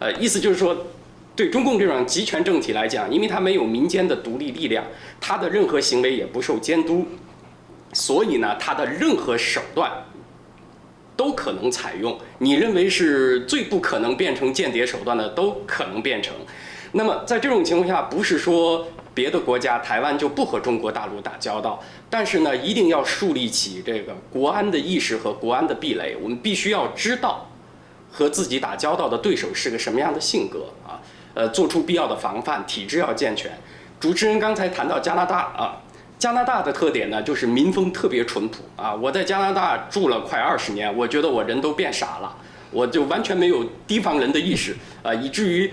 [0.00, 0.76] 呃，意思就是说，
[1.34, 4.84] 对中共这种集权政体来讲，因为它没有民间的独立力量，
[5.18, 7.06] 它的任何行为也不受监督，
[7.94, 9.90] 所以呢，它的任何手段
[11.16, 12.18] 都可能采用。
[12.40, 16.34] 你认为是最不可能变成间谍手段的，都可能变成。
[16.94, 26.16] 那么在这种情况下，不是说别的国家台湾就不和中国大陆打交道，但是呢，一定要树立起这个国安的意识和国安的壁垒。
[26.22, 27.46] 我们必须要知道。
[28.16, 31.02] 和自己打交道的对手是个什么样的性格啊？
[31.34, 33.50] 呃，做出必要的防范，体制要健全。
[33.98, 35.82] 主持人刚才谈到加拿大啊，
[36.16, 38.94] 加拿大的特点呢，就是民风特别淳朴啊。
[38.94, 42.36] 我在加拿大住了快二十年，我觉得我人都变傻了，
[42.70, 45.68] 我就完全没有提防人的意识啊，以至于，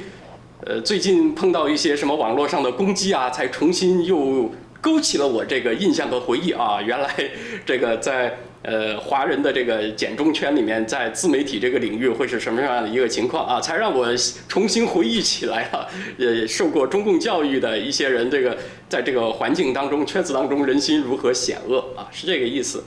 [0.65, 6.81] 呃，最近碰到一些什么网络上的攻击啊，才重新又勾起了我这个印象和回忆啊。
[6.81, 7.09] 原来
[7.65, 8.37] 这个在。
[8.63, 13.59] 呃，华人的这个减中圈里面，在自媒体这个领域会是什么样的一个情况啊？
[13.59, 14.07] 才让我
[14.47, 15.87] 重新回忆起来了。
[16.19, 18.55] 呃，受过中共教育的一些人，这个
[18.87, 22.05] 在这个环境当中、圈子当中，人心如何险恶啊？
[22.11, 22.83] 是这个意思。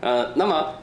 [0.00, 0.74] 呃，那么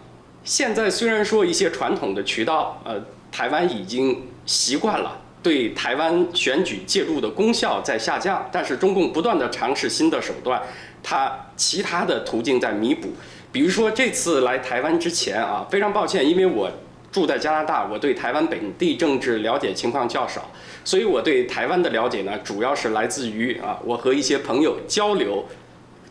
[0.43, 10.59] 现在虽然说一些传统的渠道，呃，台湾已经习惯了对台湾选举介入的功效在下降，但是中共不断地尝试新的手段，
[11.03, 13.09] 它其他的途径在弥补。
[13.51, 16.71] 比如说这次来台湾之前啊，非常抱歉，因为我
[17.11, 20.49] 住在加拿大，我对台湾本地政治了解情况较少，
[20.83, 25.45] 所以我对台湾的了解呢，主要是来自于啊，我和一些朋友交流，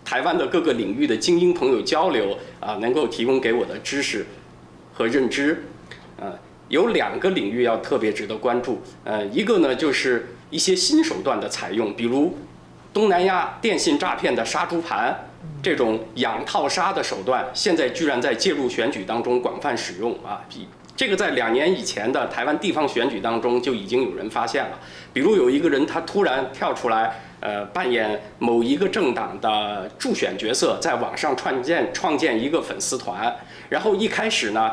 [0.05, 4.25] 台湾的各个领域的精英朋友交流啊，能够提供给我的知识
[4.93, 5.65] 和认知，
[6.69, 12.37] 有两个领域要特别值得关注，呃，一个呢就是一些新手段的采用，比如
[12.93, 15.29] 东南亚电信诈骗的杀猪盘。
[15.63, 20.41] 这种养套杀的手段，现在居然在介入选举当中广泛使用啊！
[20.49, 24.79] 比这个在两年以前的台湾地方选举当中就已经有人发现了。
[25.13, 33.37] 比如有一个人，他突然跳出来，呃，扮演某一个政党的助选角色，在网上创建创建一个粉丝团，
[33.69, 34.73] 然后一开始呢。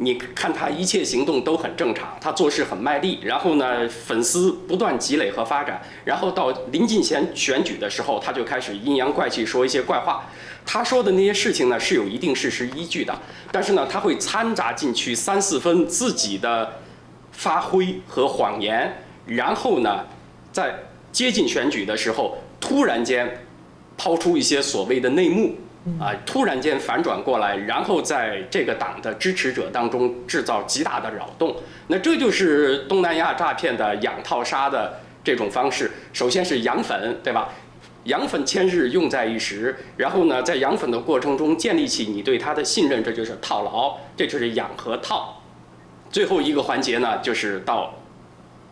[0.00, 10.24] 你看他一切行动都很正常，他做事很卖力，然后呢，粉丝不断积累和发展，然后到临近前选举的时候，他就开始阴阳怪气说一些怪话。
[10.64, 13.12] 他说的那些事情呢，是有一定事实依据的，
[13.50, 16.74] 但是呢，他会掺杂进去三四分自己的
[17.32, 20.04] 发挥和谎言，然后呢，
[20.52, 20.78] 在
[21.10, 23.44] 接近选举的时候，突然间
[23.96, 25.56] 抛出一些所谓的内幕。
[26.00, 26.14] 啊！
[26.26, 31.56] 突然间反转过来，然后在这个党的支持者当中制造极大的扰动。
[31.88, 35.90] 那这就是东南亚诈骗的养套杀的这种方式。
[36.12, 37.48] 首先是养粉，对吧？
[38.04, 39.76] 养粉千日，用在一时。
[39.96, 45.42] 然后呢，在养粉的过程中建立起你对他的信任，这就是套牢，这就是养和套。
[46.10, 47.94] 最后一个环节呢，就是到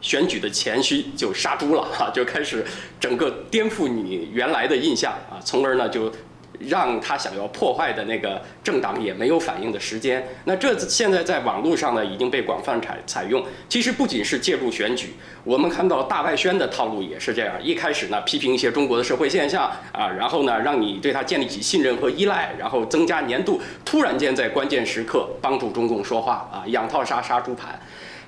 [0.01, 2.65] 选举的前夕就杀猪了哈，就开始
[3.01, 6.13] 整个颠覆你原来的印象啊，从而呢就。
[6.61, 13.45] 让他想要破坏的那个政党也没有反应的时间，那这现在在网络上呢已经被广泛采采用。
[13.69, 15.15] 其实不仅是介入选举，
[15.45, 17.55] 我们看到大外宣的套路也是这样。
[17.63, 27.79] 一开始呢批评一些中国的社会现象啊，然后呢让你对他建立起信任和依赖，然后增加粘度，突然间在关键时刻帮助中共说话啊，养套杀杀猪盘。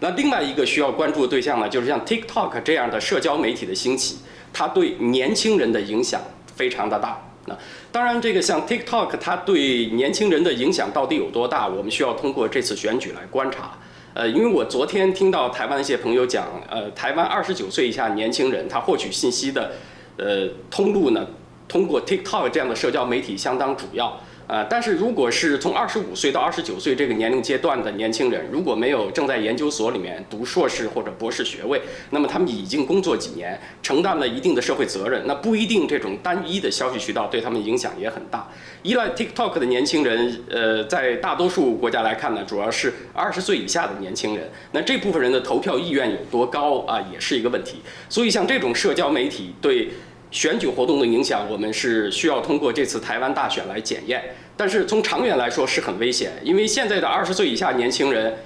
[0.01, 4.19] 那另外一个需要关注的对象呢，就是像 TikTok 这样的社交媒体的兴起，
[4.53, 6.21] 它对年轻人的影响
[6.55, 7.21] 非常的大。
[7.49, 7.59] 那
[7.91, 11.67] 当然，这个像 TikTok，它对年轻人的影响到底有多大？
[11.67, 13.79] 我们需要通过这次选举来观察。
[14.15, 19.73] 呃，因为我昨天听到台湾一些朋友讲，呃，台湾二十九岁以下年轻人他获取信息的，
[20.17, 21.27] 呃，通路呢，
[21.67, 24.21] 通过 TikTok 这样的社交媒体相当主要。
[24.49, 38.49] 呃，但是如果是从二十五岁到二十九岁这个年龄阶段的年轻人，如果没有正在研究所里面读硕士或者博士学位，那么他们已经工作几年，承担了一定的社会责任，那不一定这种单一的消息渠道对他们影响也很大。
[38.83, 44.51] 依赖 TikTok 的年轻人，呃，在大多数国家来看呢，主要是二十岁以下的年轻人。
[44.73, 47.83] 那这部分人的投票意愿有多高啊，也是一个问题。
[48.09, 49.91] 所以像这种社交媒体对。
[50.31, 54.23] 选举活动的影响，我们是需要通过这次台湾大选来检验。
[54.57, 58.37] 但是从长远来说是很危险，因为现在的二十岁以下年轻人，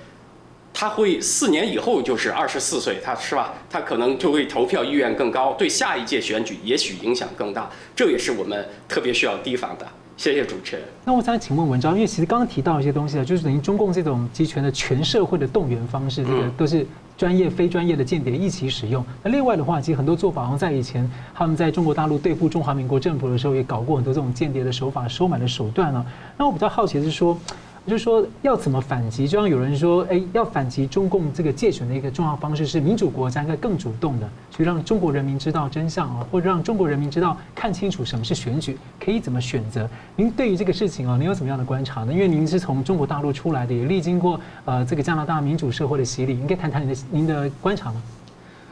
[0.72, 3.54] 他会四年以后就是二十四岁，他是吧？
[3.70, 7.70] 他可能就会投票意愿更高，对下一届选举也许影响更大。
[7.96, 9.86] 这也是我们特别需要提防的。
[10.16, 10.84] 谢谢主持人。
[11.04, 16.86] 那我想请问文章，因为其实刚刚提到一些东西啊，就是等于中共这种集权的全社会的动员方式，这个都是。
[17.16, 19.04] 专业、非专业的间谍一起使用。
[19.22, 26.04] 那另外的话，其实很多做法，好像在以前他们在中国大陆对付中华民国政府的时候，也搞过很多这种间谍的手法、收买的手段呢。
[26.36, 27.38] 那我比较好奇的是说。
[27.84, 29.26] 就是说，要怎么反击？
[29.26, 39.88] 就像有人说，哎，要反击中共这个介选的一个重要方式是民主国家应该更主动的去让中国人民知道真相啊，或者让中国人民知道看清楚什么是选举，可以怎么选择？
[40.14, 42.12] 您对于这个事情啊，您有怎么样的观察呢？
[42.12, 48.00] 因为您是从中国大陆出来的，也历经过呃这个加拿大民主社会的洗礼，应该谈谈您的您的观察吗？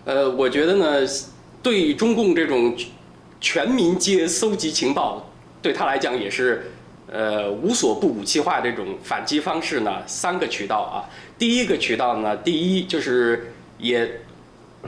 [0.04, 0.86] 呃，我觉得呢，
[1.60, 2.72] 对中共这种
[3.40, 5.26] 全民皆搜集情报，
[5.60, 6.70] 对他来讲也是。
[7.12, 11.10] 呃，无所不武器化这种反击方式呢，三个渠道啊。
[11.36, 14.08] 第一个渠道呢，第一就是也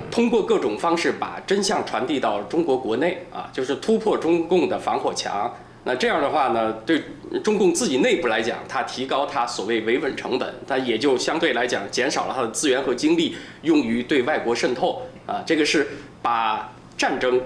[0.09, 5.53] 通过各种方式把真相传递到中国国内啊，就是突破中共的防火墙。
[5.83, 7.03] 那这样的话呢，对
[7.43, 15.43] 中共自己内部来讲，它提高它所谓维稳成本，它也就相对来讲减少了它的资源和精力用于对外国渗透啊。
[15.45, 15.89] 这个是
[16.23, 17.43] 把战争。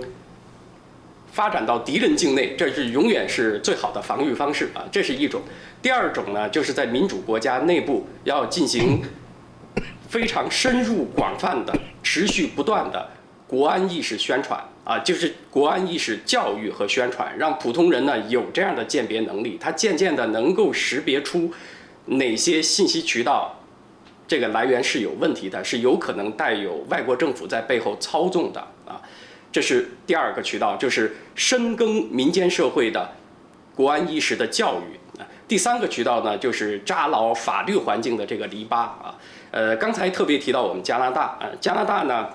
[1.37, 4.83] 发展到敌人境内，这是永远是最好的防御方式啊！
[4.91, 5.43] 这是一种。
[5.83, 9.03] 第二种呢，就是在民主国家内部要进行
[10.09, 13.11] 非常深入、广泛的、持续不断的
[13.47, 21.53] 国安意识宣传啊，就是国安意识教育和宣传，让普通人呢有这样的鉴别能力，他渐渐的能够识别出
[22.07, 23.61] 哪些信息渠道
[24.27, 28.69] 这个来源是有问题的，是有可能带有外国政府在背后操纵的。
[29.57, 33.11] 这是第二个渠道，就是深耕民间社会的
[33.75, 35.01] 国安意识的教育。
[35.49, 39.19] 第三个渠道呢，就是扎牢法律环境的这个篱笆啊。
[39.51, 42.29] 呃，刚才特别提到我们加拿大，呃，加拿大呢，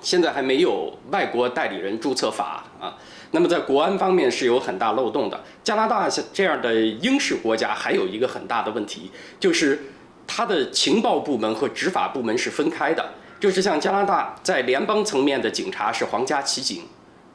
[0.00, 2.96] 现在还没有外国代理人注册法啊。
[3.32, 5.38] 那么在国安方面是有很大漏洞的。
[5.62, 9.78] 加拿大像这样的英式国家还有一个很大的问题，就是
[10.26, 13.06] 它的情报部门和执法部门是分开的。
[13.40, 16.82] 就是像加拿大在联邦层面的警察是皇家骑警，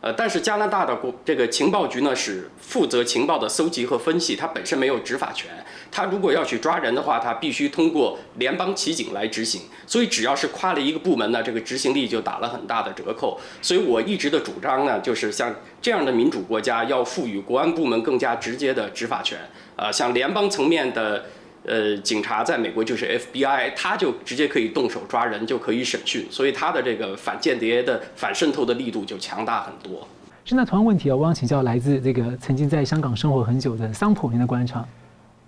[0.02, 5.50] 呃，但是加拿大的国这个情报局呢是负责情报的搜集和分析，它本身没有执法权。
[5.90, 9.62] 它如果要去抓人的话，它必须通过联邦骑警来执行。
[9.88, 13.40] 所以只要是跨了一个部门呢，这个执行力就打了很大的折扣。
[13.62, 19.38] 所以我一直的主张呢，就是像这样的民主国家要赋予国安部门更加直接的执法权。
[19.78, 21.24] 呃，像联邦层面的。
[21.66, 30.08] 呃，警察在美国就是 FBI，他就直接可以动手抓人，就可以审讯，所以他的这个反间谍的反渗透的力度就强大很多。
[30.44, 34.86] 现在同样问题啊，我想请教来自这个曾经在香港生活很久的桑普，您的观察。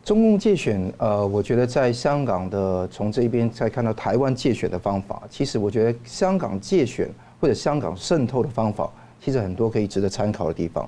[0.05, 7.09] 中共借选，呃，我觉得在香港的从这边再看到台湾借选的方法，其实我觉得香港借选
[7.41, 8.89] 或者香港渗透的方法，
[9.20, 10.88] 其实很多可以值得参考的地方。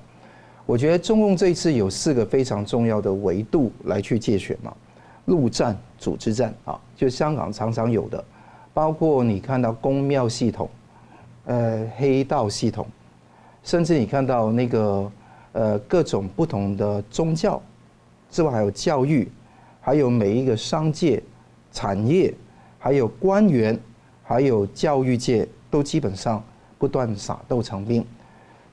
[0.66, 4.74] 我觉得中共这一次有四个非常重要的维度来去借选嘛。
[5.28, 8.24] 陆战、组织战啊，就香港常常有的，
[8.74, 10.70] 包括你看到公庙系统，
[11.46, 12.88] 呃，黑道系统，
[13.62, 15.12] 甚至你看到那个
[15.52, 17.62] 呃各种不同的宗教，
[18.32, 19.30] 之外还有教育，
[19.82, 21.22] 还有每一个商界、
[21.74, 22.34] 产业，
[22.80, 23.78] 还有官员，
[24.24, 26.42] 还有教育界，都基本上
[26.78, 28.06] 不断撒豆成兵。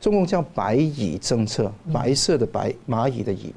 [0.01, 3.53] 中共叫白蚁政策，白色的白，蚂蚁的蚁，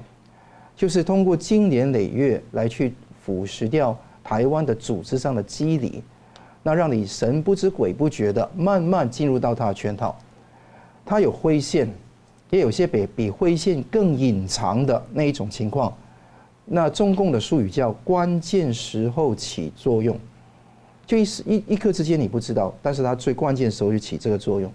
[0.77, 6.03] 就是通过经年累月来去腐蚀掉台湾的组织上的机理，
[6.61, 10.15] 那让你神不知鬼不觉的慢慢进入到他的圈套。
[11.03, 11.89] 他有灰线，
[12.51, 15.91] 也有些比比灰线更隐藏的那一种情况。
[16.63, 20.15] 那中共的术语叫关键时候起作用，
[21.05, 24.71] 就一时一一刻之间你不知道，但是它最关键时候就起这个作用。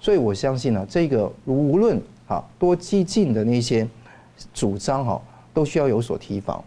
[0.00, 3.86] 所以我相信呢，这个无论啊多激进的那些
[4.52, 5.22] 主张哈，
[5.58, 6.62] 都需要有所提防，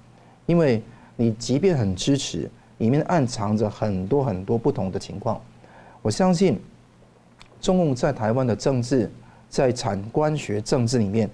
[0.46, 0.84] 因为
[1.16, 5.40] 你即便很支持，里面暗藏着很多很多不同的情况。
[6.02, 6.60] 我相信。
[7.62, 9.08] 中共在台湾的政治，
[9.48, 11.30] 在产官学政治里面，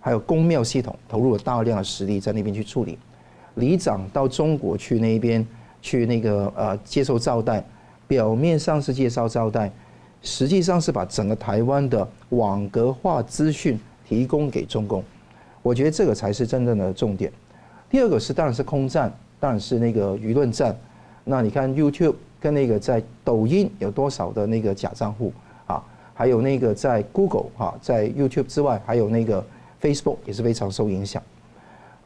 [0.00, 2.98] 还有公庙系统投入了大量的实力在那边去处理。
[3.56, 5.46] 里长到中国去那边
[5.82, 7.62] 去那个呃接受招待，
[8.08, 9.70] 表面上是介绍招待，
[10.22, 13.78] 实际上是把整个台湾的网格化资讯
[14.08, 15.04] 提供给中共。
[15.66, 17.32] 我觉得这个才是真正的重点。
[17.90, 20.76] 第二个是当然是空战，当然是那个舆论战。
[21.24, 25.32] 那你看 YouTube 跟那个在抖音有多少的那个假账户
[25.66, 25.82] 啊？
[26.14, 29.44] 还有那个在 Google 哈，在 YouTube 之外，还有那个
[29.82, 31.20] Facebook 也是非常受影响。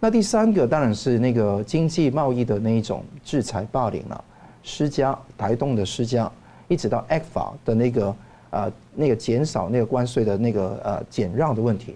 [0.01, 4.25] 那第三个当然是那个经济贸易的那一种制裁霸凌了，
[4.63, 6.33] 施加台动的施加，
[6.67, 8.17] 一直到 ECFA 的那个
[8.49, 11.95] 呃那个减少那个关税的那个呃减让的问题，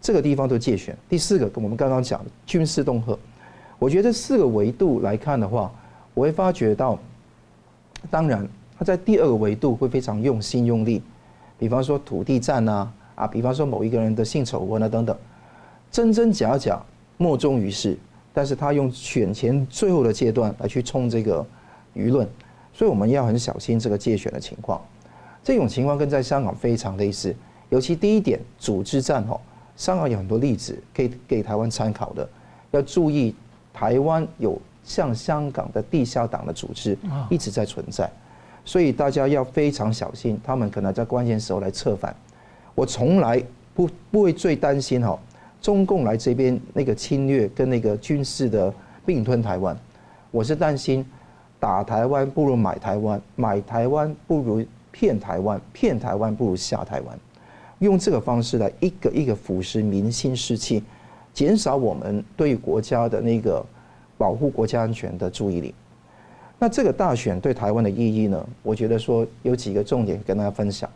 [0.00, 0.96] 这个地方都介选。
[1.08, 3.18] 第四个跟我们刚刚讲军事恫吓，
[3.78, 5.72] 我觉得这四个维度来看的话，
[6.14, 6.98] 我会发觉到，
[8.10, 8.46] 当然
[8.78, 11.02] 他在第二个维度会非常用心用力。
[11.58, 15.16] 比方说土地战啊，啊，比方说某一个人的性丑闻啊等等，
[15.90, 16.82] 真真假假
[17.16, 17.96] 莫衷于是。
[18.32, 21.42] 但是他用选前最后的阶段来去冲这个
[21.94, 22.28] 舆论，
[22.74, 24.78] 所以我们要很小心这个介选的情况。
[25.42, 27.34] 这种情况跟在香港非常类似，
[27.70, 29.40] 尤其第一点组织战哦，
[29.76, 32.28] 香港有很多例子可以给台湾参考的。
[32.72, 33.34] 要注意，
[33.72, 36.96] 台湾有像香港的地下党的组织
[37.30, 38.10] 一直在存在。
[38.64, 42.14] 所以大家要非常小心，他们可能在关键时候来策反。
[42.74, 43.40] 我从来
[43.74, 45.16] 不不会最担心哈，
[45.62, 48.72] 中共来这边那个侵略跟那个军事的
[49.04, 49.76] 并吞台湾，
[50.32, 51.06] 我是担心
[51.60, 57.18] 打台湾不如买台湾，买台湾不如骗台湾，骗台湾不如下台湾，
[57.80, 60.82] 用这个方式来一个一个腐蚀民心士气，
[61.34, 63.64] 减少我们对国家的那个
[64.16, 65.74] 保护国家安全的注意力。
[66.58, 68.48] 那这个大选对台湾的意义呢？
[68.62, 70.88] 我觉得说有几个重点跟大家分享。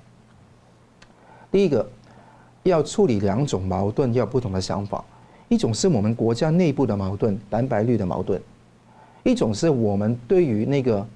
[1.53, 1.87] 第一个，
[2.63, 5.05] 要处理两种矛盾，要不同的想法。
[5.49, 8.39] 一种是我们国家内部的矛盾，蓝白绿的矛盾；
[9.23, 11.07] 一种是我们对于那个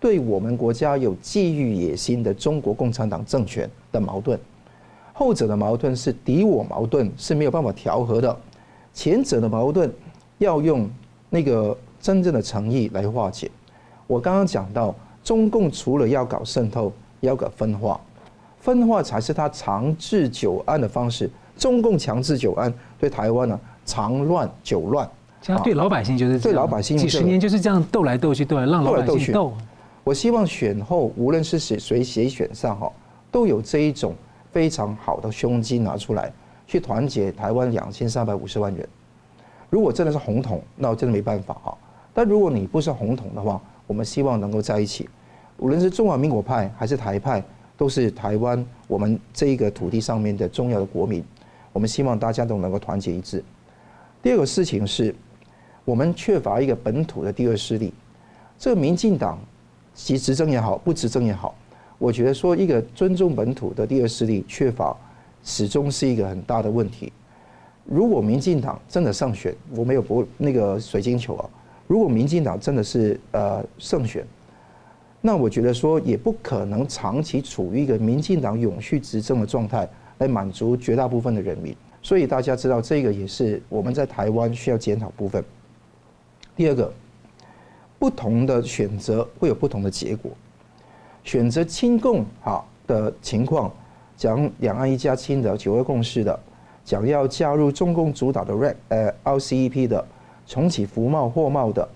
[0.00, 4.40] 对我们国家有觊觎野心的中国共产党政权的矛盾。
[5.16, 8.36] 后者的矛盾是敌我矛盾，是没有办法调和的；
[8.92, 9.90] 前者的矛盾
[10.38, 10.90] 要用
[11.30, 13.48] 那个真正的诚意来化解。
[14.08, 14.92] 我刚刚讲到，
[15.22, 17.98] 中共除了要搞渗透，要搞分化，
[18.58, 21.30] 分化才是他长治久安的方式。
[21.56, 25.08] 中共长治久安，对台湾呢长乱久乱。
[25.40, 29.52] 这样对老百姓就是对老百姓几十年就是这样斗来斗去，斗来让老百姓斗。
[30.02, 32.90] 我希望选后无论是谁谁谁选上哈，
[33.30, 34.12] 都有这一种
[34.54, 36.32] 非常好的胸襟拿出来，
[36.64, 38.88] 去团结台湾两千三百五十万人。
[39.68, 41.76] 如果真的是红统，那我真的没办法哈。
[42.14, 45.08] 但如果你不是红统的话，我们希望能够在一起，
[45.58, 47.42] 无论是中华民国派还是台派，
[47.76, 51.24] 都是台湾我们这一个土地上面的重要的国民。
[51.72, 53.42] 我们希望大家都能够团结一致。
[54.22, 55.12] 第二个事情是，
[55.84, 57.92] 我们缺乏一个本土的第二势力。
[58.56, 59.40] 这个民进党
[59.92, 61.52] 其执政也好，不执政也好，
[61.98, 64.96] 我觉得说一个尊重本土的第二势力缺乏，
[65.42, 67.12] 始终是一个很大的问题。
[67.84, 71.48] 如果民进党真的胜选，我没有不那个水晶球啊。
[71.86, 74.26] 如果民进党真的是呃胜选，
[75.20, 79.88] 那我觉得说也不可能长期处于一个民进党永续执政的状态
[80.18, 85.44] 来满足绝大部分的人民，所以大家知道这个也是我们在台湾需要检讨部分。
[86.56, 86.92] 第二个，
[87.98, 90.30] 不同的选择会有不同的结果，
[91.24, 93.72] 选择亲共好的情况，
[94.16, 96.38] 讲两岸一家亲的九二共识的，
[96.84, 100.06] 讲要加入中共主导的 RCEP 呃 RCEP 的。
[100.46, 101.88] 重启服贸货贸的，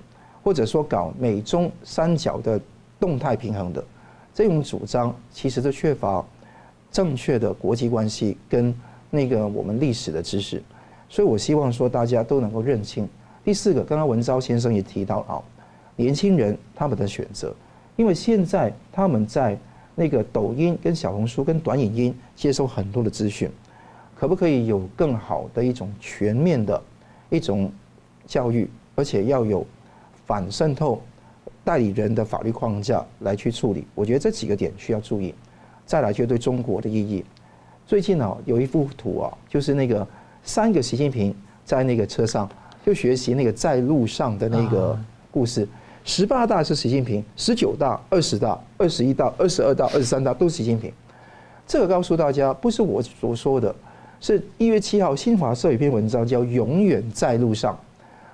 [0.43, 2.59] 或者说搞美中三角的
[2.99, 3.85] 动态平衡的
[4.33, 6.25] 这种主张，其实都缺乏
[6.91, 8.75] 正确的国际关系跟
[9.11, 10.63] 那个我们历史的知识，
[11.11, 13.07] 所以我希望说大家都能够认清。
[13.45, 15.37] 第四个，刚刚文昭先生也提到啊，
[15.95, 17.55] 年轻人他们的选择，
[17.99, 19.59] 因为现在他们在
[19.97, 23.51] 那个抖音跟小红书跟短影音接收很多的资讯，
[24.15, 26.81] 可不可以有更好的一种全面的
[27.29, 27.69] 一种
[28.25, 29.67] 教育，而且要有
[30.27, 31.03] 反渗透
[31.65, 33.85] 代理人的法律框架来去处理？
[33.97, 35.35] 我觉得这几个点需要注意。
[35.85, 37.25] 再来就对中国的意义，
[37.85, 40.07] 最近啊有一幅图啊，就是那个
[40.45, 41.35] 三个习近平
[41.65, 42.49] 在那个车上
[42.87, 44.97] 就学习那个在路上的那个
[45.33, 45.67] 故事。
[46.09, 50.91] 十八大是习近平，十九大、二十大、二十一大、二十二大、二十三大都是习近平。
[51.67, 53.73] 这个告诉大家，不是我所说的，
[54.19, 57.75] 是一月七号新华社有一篇文章叫《永远在路上》。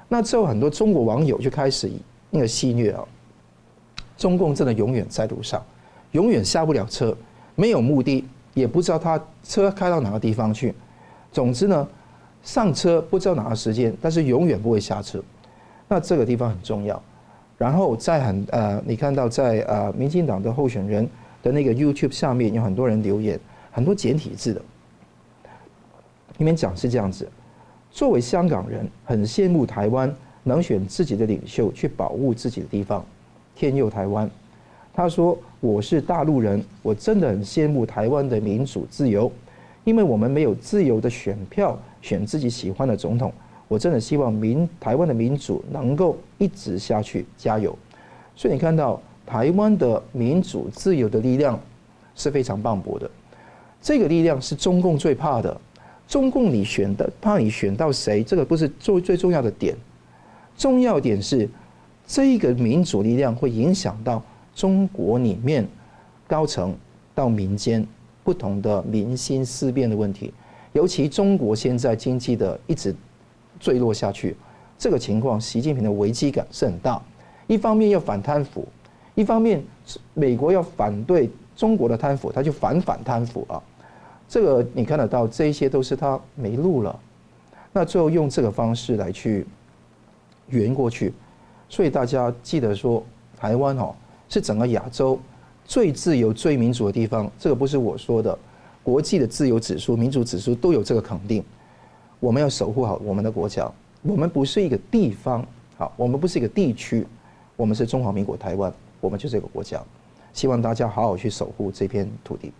[0.07, 1.91] 那之后很多中国网友就开始
[2.31, 3.05] 那个戏谑啊，
[4.16, 5.61] 中共真的永远在路上，
[6.12, 7.12] 永远下不了车，
[7.57, 10.72] 没有目的，也不知道他车开到哪个地方去。
[11.33, 11.89] 总之呢，
[12.45, 15.20] 上车不知道哪个时间，但是永远不会下车。
[15.89, 17.03] 那这个地方很重要。
[17.65, 21.09] 然后在很呃，你看到在呃，民进党的候选人
[21.43, 23.41] 的那个 YouTube 下面有很多人留言，
[23.71, 24.61] 很多简体字的。
[26.37, 27.27] 里面讲是这样子：
[27.91, 33.03] 作为香港人，很羡慕台湾能选自己的领袖去保护自己的地方，
[33.57, 34.31] 天佑台湾。
[34.93, 39.33] 他说：“我是大陆人，我真的很羡慕台湾的民主自由，
[39.85, 43.33] 因为我们没有自由的选票选自己喜欢的总统。”
[43.67, 47.77] 我真的希望民台湾的民主能够一直下去，加油！
[48.37, 51.59] 所以你看到台湾的民主自由的力量
[52.15, 53.11] 是非常磅礴的，
[53.81, 55.59] 这个力量是中共最怕的。
[56.07, 59.75] 中共你选的怕你选到谁，这个不是最最重要的点，
[60.59, 61.49] 重要点是
[62.07, 64.23] 这个民主力量会影响到
[64.55, 65.67] 中国里面
[66.27, 66.77] 高层
[67.15, 67.85] 到民间
[68.23, 70.33] 不同的民心思变的问题，
[70.73, 72.95] 尤其中国现在经济的一直。
[73.65, 74.37] 坠落下去，
[74.77, 77.01] 这个情况，习近平的危机感是很大。
[77.47, 78.69] 一方面要反贪腐，
[79.15, 79.65] 一方面
[80.12, 83.62] 美国要反对中国的贪腐，他就反反贪腐啊。
[84.29, 86.95] 这个你看得到，这一些都是他没路了。
[87.73, 89.47] 那最后用这个方式来去
[90.51, 91.15] 圆过去。
[91.71, 93.03] 所以大家记得说，
[93.39, 93.95] 台湾哦
[94.29, 95.19] 是整个亚洲
[95.65, 97.31] 最自由、最民主的地方。
[97.39, 98.39] 这个不是我说的，
[98.83, 101.43] 国际的自由指数、民主指数都有这个肯定。
[102.25, 103.70] 我们要守护好我们的国家。
[104.01, 105.45] 我们不是一个地方，
[105.77, 107.07] 好，我们不是一个地区，
[107.55, 109.79] 我们是中华民国台湾，我们就是这个国家。
[110.33, 112.51] 希望大家好好去守护这片土地。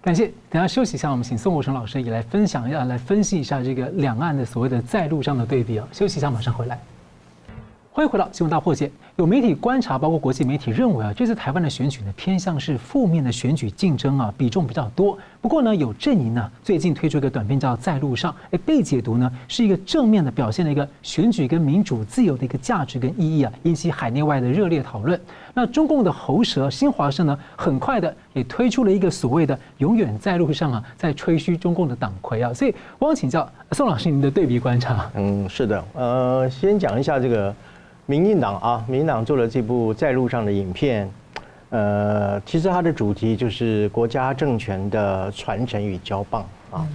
[0.00, 0.30] 感谢。
[0.48, 5.88] 等下休息一下，我们请宋国成老师也来分享一下，来分析一下这个两岸的所谓的在路上的对比啊。
[5.90, 6.78] 休息一下，马上回来。
[7.90, 8.90] 欢迎回到新闻大破解。
[9.16, 15.18] 有媒体观察，包括国际媒体认为啊，这次台湾的选举呢，偏向是负面的选举竞争啊，比重比较多。
[15.40, 25.20] 不过呢，有阵营呢，最近推出一个短片叫《在路上》，哎，被解读呢是一个正面的表现的一个选举跟民主自由的一个价值跟意义啊，引起海内外的热烈讨论。
[25.58, 32.54] 那中共的喉舌新华社呢，很快的也推出了一个所谓的“永远在路上”啊，在吹嘘中共的党魁啊。
[32.54, 35.10] 所以，我想请教宋老师您的对比观察。
[35.16, 37.52] 嗯，是的，呃，先讲一下这个。
[38.06, 41.10] 民进党啊，民进党做了这部在路上的影片，
[41.70, 46.88] 呃，其实它的主题就是国家政权的传承与交棒啊。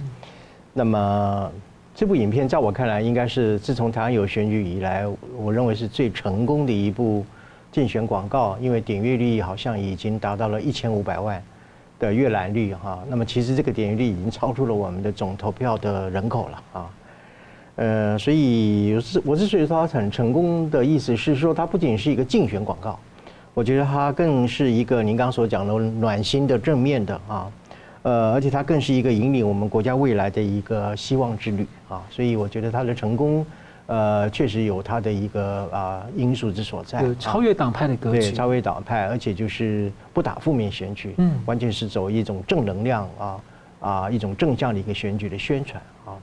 [0.72, 1.48] 那么
[1.94, 5.04] 这部影片在我看来，应该是自从台湾有选举以来，
[5.36, 7.24] 我认为是最成功的一部
[7.74, 11.42] 竞选广告，因为点阅率好像已经达到了一千五百万
[11.98, 13.02] 的阅览率哈。
[13.08, 16.90] 那么其实这个点阅率已经超出了我们的总投票的人口了啊。
[17.74, 22.96] 呃，所以是我之所以说它很成功的意思是说，它不仅是一个竞选广告，
[23.54, 27.50] 我觉得它更是一个您刚所讲的暖心的正面的啊，
[28.02, 33.44] 呃，而且它更是一个引领我们国家未来的一个希望之旅啊，所以我觉得它的成功，
[33.86, 43.36] 呃，确实有它的一个啊因素之所在，超越党派的格局，对，超越党派，而且就是不打负面选举，嗯，完全是走一种正能量啊
[43.80, 46.16] 啊一种正向的一个选举的宣传啊。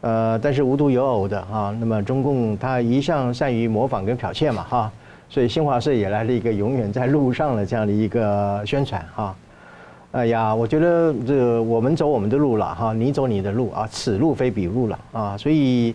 [0.00, 4.92] 呃，但是无独有偶的哈，那么中共他一向善于模仿跟剽窃嘛哈，
[5.28, 9.36] 所以新华社也来了一个永远在路上的这样的一个宣传哈。
[10.12, 15.94] 哎呀，我觉得这我们走我们的路了哈，你走你的路啊，此路非彼路了啊，所以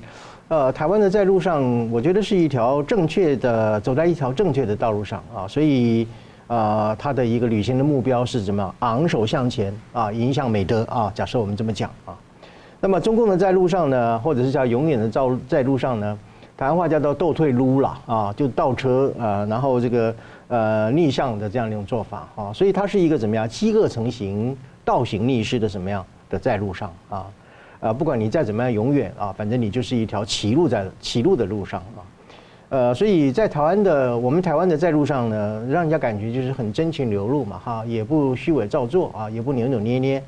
[0.49, 6.05] 呃，台湾的在路上，我觉得是一条正确的，走在一条正确的道路上啊，所以
[6.47, 8.75] 啊，他的一个旅行的目标是什么？
[8.79, 12.13] 昂首向前啊，迎向美德啊，假设我们这么讲啊。
[12.81, 16.19] 那么中共的在路上呢，或者是叫永远的在在路上呢，
[16.57, 20.13] 台湾话叫做倒退撸了啊，就倒车啊，然后这个
[20.49, 27.25] 呃逆向的这样一种做法啊，所以它是一个怎么样饥饿成形、倒行逆施的什么样的在路上啊？
[27.83, 31.99] 呃，不管你再怎么样永远啊，反正你就是一条歧路在歧路的路上啊。
[32.69, 40.23] 呃，所以在台湾的我们台湾的在路上呢，让人家感觉就是很真情流露嘛，哈，也不虚伪造作啊，也不扭扭捏捏，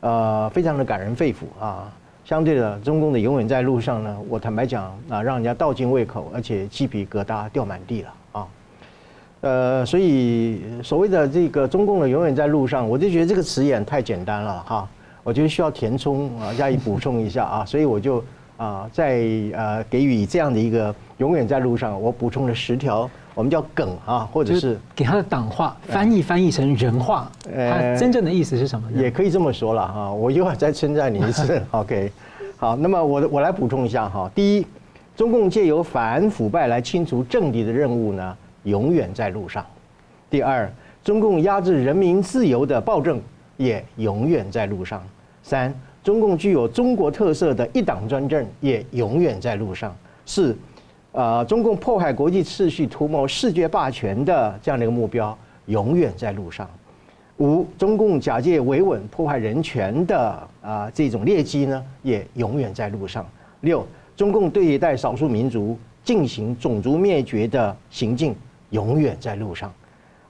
[0.00, 1.90] 呃，非常的感人肺腑啊。
[2.26, 8.46] 相对的，中共的永远在路上呢，我坦白讲啊，让人家倒尽胃口，而且鸡皮疙瘩掉满地了啊。
[9.40, 14.88] 呃，所以所谓的这个中共的永远在路上，我就觉得这个词眼太简单了哈。
[15.28, 18.24] 我觉得需要填充啊，加以补充一下啊， 所以我就
[18.56, 19.20] 啊，在
[19.52, 28.90] 呃给予这样的一个永远在路上，我补充了十条，我们叫梗啊，或者是给他的党话翻译翻译成人话，它真正的意思是什么？
[28.92, 30.10] 也可以这么说了哈。
[30.10, 32.10] 我一会儿再称赞你一次， OK。
[32.56, 34.30] 好，那么我我来补充一下哈。
[34.34, 34.66] 第一，
[35.14, 39.62] 中共借由反腐败来清除政敌的任务呢，永远在路上。
[40.30, 40.72] 第二，
[41.04, 43.20] 中共压制人民自由的暴政
[43.58, 45.02] 也永远在路上。
[45.48, 45.74] 三，
[46.04, 49.96] 中共具有中国特色的一党专政也永远在路上。
[50.26, 50.54] 四，
[51.12, 56.68] 呃，中共迫害国际秩序、图谋世界霸权的这样的一个目标永远在路上。
[57.38, 63.26] 五，中共假借维稳破坏人权的啊、这种劣迹呢，也永远在路上。
[63.62, 68.36] 六，中共对待少数民族进行种族灭绝的行径，
[68.68, 69.72] 永远在路上。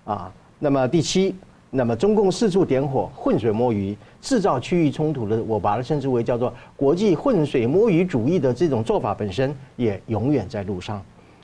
[0.05, 1.35] 啊，那么第七，
[1.71, 11.03] 那么中共四处点火、浑水摸鱼、制造区域冲突的，我把它称之为叫做国际浑水摸鱼主义的这种做法本身，也永远在路上。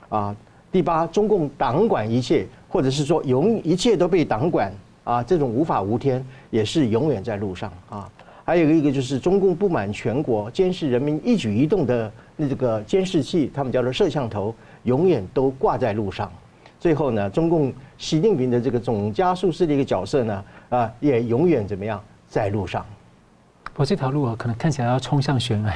[0.09, 0.35] 啊，
[0.71, 4.73] 第八，中共党管一切，或者是说永一切都被党管。
[5.03, 8.09] 啊，这种无法无天也是永远在路上啊。
[8.43, 16.31] 还有一个就是中共布满全国监视人民一举一动的那这个监视器，他们叫做摄像头，永远都挂在路上。
[16.85, 22.85] 最后呢，中共习近平的这个总加速师的一个角色呢，啊，也永远怎么样在路上。
[23.63, 25.73] 不过这条路啊，可能看起来要冲向悬崖。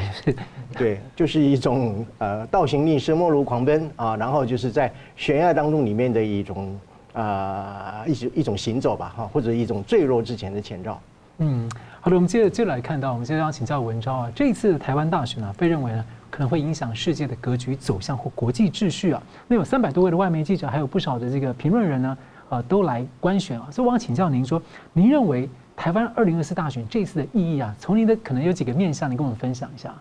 [0.78, 6.80] 对，就是一种呃倒行逆施、末路狂奔啊，然后就是在悬崖当中里面的一种。
[7.14, 11.02] 啊，一种一种行走吧，哈，或者一种坠落之前的前兆。
[11.40, 11.68] 嗯，
[12.00, 19.22] 好的，我们接着接着来看到，我们接着要请教文昭啊，这一次的台湾大选呢、啊，被认为呢可能会影响世界的格局走向或国际秩序啊。
[19.48, 22.18] 那有三百多位的外媒记者，还有不少的这个评论人呢，
[22.50, 23.68] 呃，都来观选啊。
[23.72, 24.62] 所以我想请教您说，
[24.94, 29.94] 您认为台湾二零二四大选这次的意义啊，从您的可能有几个面向，您跟我们分享一下。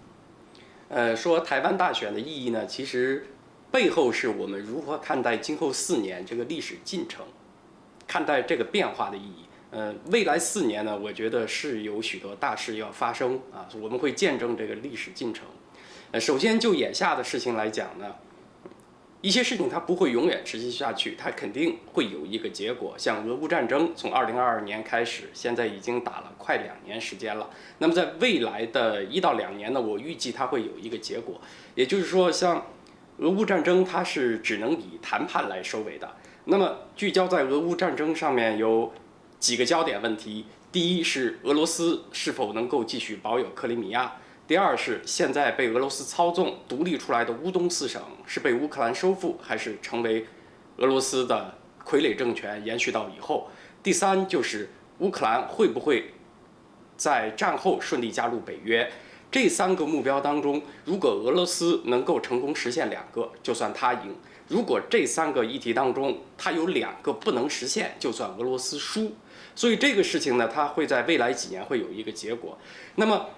[0.89, 3.27] 呃，说台湾大选的意义呢，其实。
[3.71, 7.23] 背后是我们如何看待今后四年这个历史进程，
[8.07, 9.45] 看待这个变化的意义。
[9.71, 15.45] 呃，未来四年呢，我觉得是有许多大事要发生啊，我们会见证这个历史进程。
[16.11, 18.15] 呃，首先就眼下的事情来讲呢，
[19.21, 22.95] 一些事情它不会永远持续下去，它肯定会有一个结果。
[22.97, 27.51] 像俄乌战争，从二零二二年开始，现在已经打了快两年时间了。
[27.79, 31.41] 那么在未来的一到两年呢，我预计它会有一个结果，
[31.75, 32.67] 也就是说像。
[33.21, 36.09] 俄乌战争它是只能以谈判来收尾的。
[36.45, 38.93] 那么聚焦在俄乌战争上面有
[39.41, 50.27] 几个焦点问题：第一是俄罗斯是否能够继续保有克里米亚；第二是现在被俄罗斯操纵独立出来的乌东四省是被乌克兰收复，还是成为
[50.79, 53.51] 俄罗斯的傀儡政权延续到以后；
[53.83, 54.71] 第三就是
[55.01, 56.15] 乌克兰会不会
[56.97, 58.91] 在战后顺利加入北约。
[59.31, 64.15] 这三个目标当中，如果俄罗斯能够成功实现两个，就算他赢；
[64.49, 69.13] 如果这三个议题当中他有两个不能实现，就算俄罗斯输。
[69.55, 72.57] 所以这个事情呢，它会在未来几年会有一个结果。
[72.95, 73.29] 那么，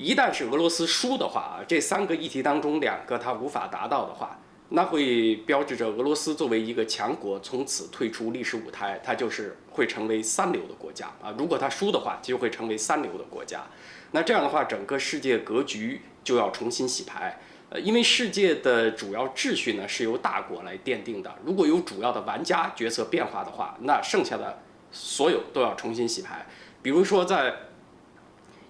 [0.00, 4.38] 一旦是俄罗斯输的话啊，这三个议题当中两个它无法达到的话，
[4.70, 11.34] 那会标志着俄罗斯作为一个强国从此退出历史舞台，它就是会成为三流的国家啊。
[11.36, 13.66] 如果它输的话，就会成为三流的国家。
[14.12, 17.38] 那这样的话，整个世界格局就要重新洗牌，
[17.68, 21.30] 呃，因为世界的主要秩序呢是由大国来奠定的。
[21.44, 26.46] 如果有主要的玩家角色变化的话，那剩下的所有都要重新洗牌。
[26.82, 27.54] 比如说，在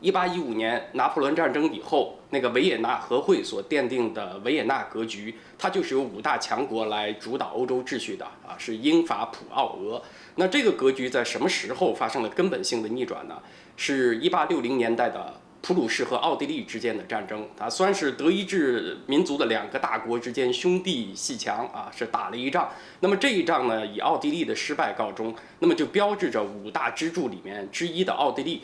[0.00, 10.02] 一八一五年拿破仑战争以后，那个维也纳和会所奠定的维也纳格局，它就是由五大强国来主导欧洲秩序的啊，是英法普奥俄。
[10.36, 13.36] 那这个格局在什么时候发生了根本性的逆转呢？
[13.76, 22.70] 是一八六零年代的普鲁士和奥地利之间的战争，它算是德意志民族的两个大国之间兄弟鬩墙啊，是打了一仗。
[23.00, 28.62] 那么这一仗呢，以奥地利的失败告终，那么就标志着五大支柱里面之一的奥地利，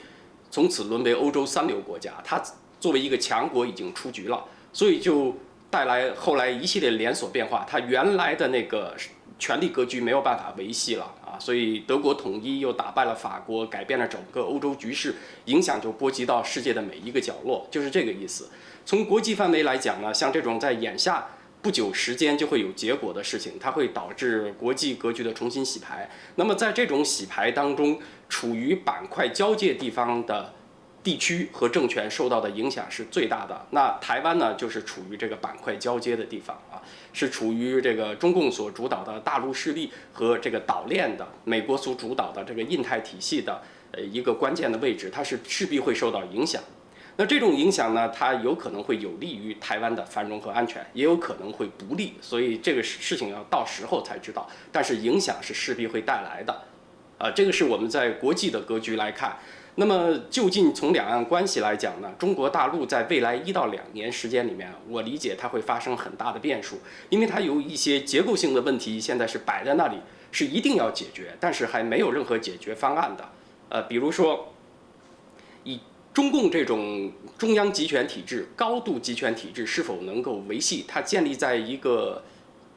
[0.56, 2.14] 从此沦为欧洲三流国家。
[2.24, 2.42] 它
[2.80, 4.42] 作为一个强国已经出局了，
[4.72, 5.36] 所以就
[5.68, 7.66] 带来后来一系列连锁变化。
[7.68, 8.96] 它原来的那个。
[9.38, 18.48] 权力格局没有办法维系了啊，所以德国统一又打败了法国，改变了整个欧洲局势，影响就波及到世界的每一个角落，就是这个意思。
[18.86, 21.26] 从国际范围来讲呢，像这种在眼下
[21.60, 26.08] 不久时间就会有结果的事情，它会导致国际格局的重新洗牌。
[26.36, 27.98] 那么在这种洗牌当中，
[28.28, 30.52] 处于板块交界地方的
[31.02, 33.66] 地区和政权受到的影响是最大的。
[33.70, 43.62] 那台湾呢，就是处于这个板块交接的地方啊，是处于这个中共所主导的大陆势力和这个岛链的美国所主导的这个印太体系的
[43.92, 46.60] 呃一个关键的位置，它是势必会受到影响。
[47.18, 54.46] 那这种影响呢，它有可能会有利于台湾的繁荣和安全，也有可能会不利，所以这个事情要到时候才知道。
[54.70, 56.64] 但是影响是势必会带来的，
[57.18, 59.38] 啊，这个是我们在国际的格局来看。
[59.76, 69.98] 那么就近从两岸关系来讲呢，中国大陆在未来一到两年时间里面，我理解它会发生很大的变数，因为它有一些结构性的问题，现在是摆在那里，
[70.32, 73.28] 是一定要解决，但是还没有任何解决方案的。
[73.68, 74.52] 呃，比如说
[75.64, 75.80] 以。
[76.14, 80.82] 中共这种中央集权体制、高度集权体制是否能够维系？
[80.88, 82.24] 它建立在一个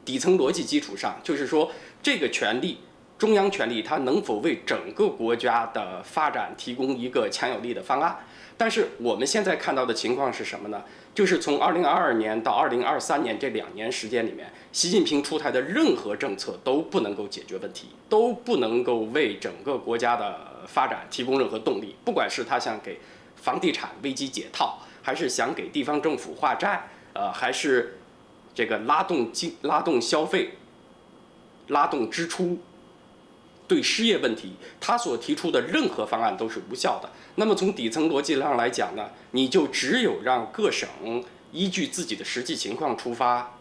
[0.04, 1.72] 底层逻辑基础上，就是说，
[2.02, 2.80] 这个权力，
[3.20, 8.16] 中央权力，它能否为整个国家的发展提供一个强有力的方案？
[8.56, 10.82] 但是我们现在看到的情况是什么呢？
[11.14, 22.98] 就是从二零二二年到二零二三年这两年时间里面，习近平出台的任何政策都不能够解决问题，都不能够为整个国家的发展提供任何动力，不管是他想给。
[23.36, 27.98] 房地产危机解套，还是想给地方政府化债，呃，还是
[28.54, 30.50] 这个拉动经、拉动消费、
[31.68, 32.58] 拉动支出，
[33.70, 37.08] 对失业问题，他所提出的任何方案都是无效的。
[37.36, 40.88] 那么从底层逻辑上来讲呢，你就只有让各省
[41.52, 43.56] 依据自己的实际情况出发，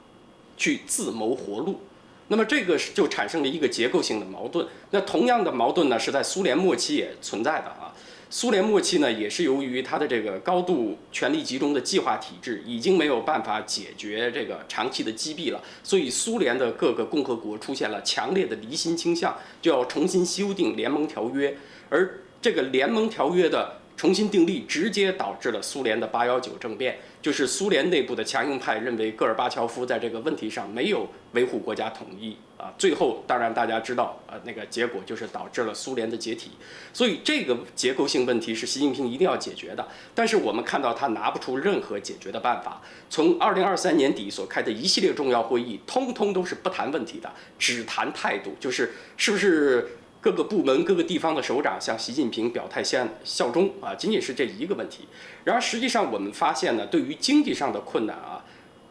[0.57, 1.81] 去自谋活路。
[2.29, 4.67] 那么这个就产生了一个结构性的矛盾。
[4.89, 7.93] 那同样的矛盾呢，是在苏联末期也存在的啊。
[8.31, 21.57] 苏联末期呢，也是由于它的这个高度权力集中的计划体制已经没有办法解决这个长期的积弊了，所以苏联的各个共和国出现了强烈的离心倾向，就要重新修订联盟条约，
[21.89, 23.77] 而这个联盟条约的。
[23.99, 26.97] 重新订立，直接导致了苏联的八幺九政变。
[27.21, 32.73] 就是苏联内部的强硬派认为戈尔巴乔夫在这个问题上没有维护国家统一啊。
[32.77, 36.51] 最后，当然大家知道，呃，那个结果就是导致了苏联的解体。
[36.93, 39.85] 所以，这个结构性问题是习近平一定要解决的。
[40.15, 42.81] 但是，我们看到他拿不出任何解决的办法。
[43.09, 49.89] 从二零二三年底所开的一系列重要会议，通通都是不谈问题的，只谈态度，就是是不是。
[50.21, 55.07] 各个部门、各个地方的首长向习近平表态效效忠啊，仅仅是这一个问题。
[55.45, 58.43] 然而，实际上我们发现呢，对于经济上的困难啊，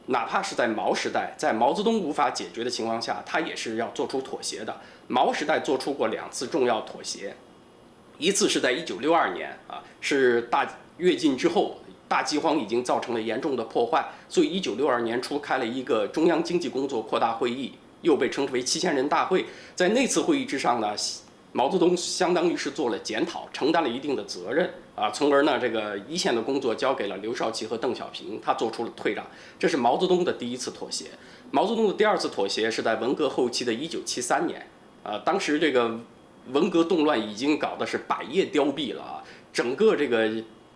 [0.06, 4.80] 哪怕是在毛时代，在毛泽东无法解决的情况下，他也是要做出妥协的。
[5.06, 7.36] 毛时代做出过两次重要妥协，
[8.16, 10.66] 一次是在一九六二年啊，是大
[10.96, 11.76] 跃进之后，
[12.08, 17.74] 大饥荒已经造成了严重的破坏，所以一九六二年初开了一个中央经济工作扩大会议。
[18.02, 20.94] 又被称之为七千人大会，在那次会议之上呢，
[21.52, 24.70] 毛泽东相当于是做了检讨，承担了一定的责任。
[24.94, 29.24] 啊，从而呢，这个一线的工作交给了刘少奇和邓小平，他做出了退让，
[29.58, 31.06] 这是毛泽东的第一次妥协。
[31.50, 34.68] 毛泽东的第二次妥协是在文革后期的一九七三年，
[35.02, 35.98] 啊，当时这个
[36.52, 39.22] 文革动乱已经搞得是百业凋敝了啊，
[39.52, 40.30] 整个这个。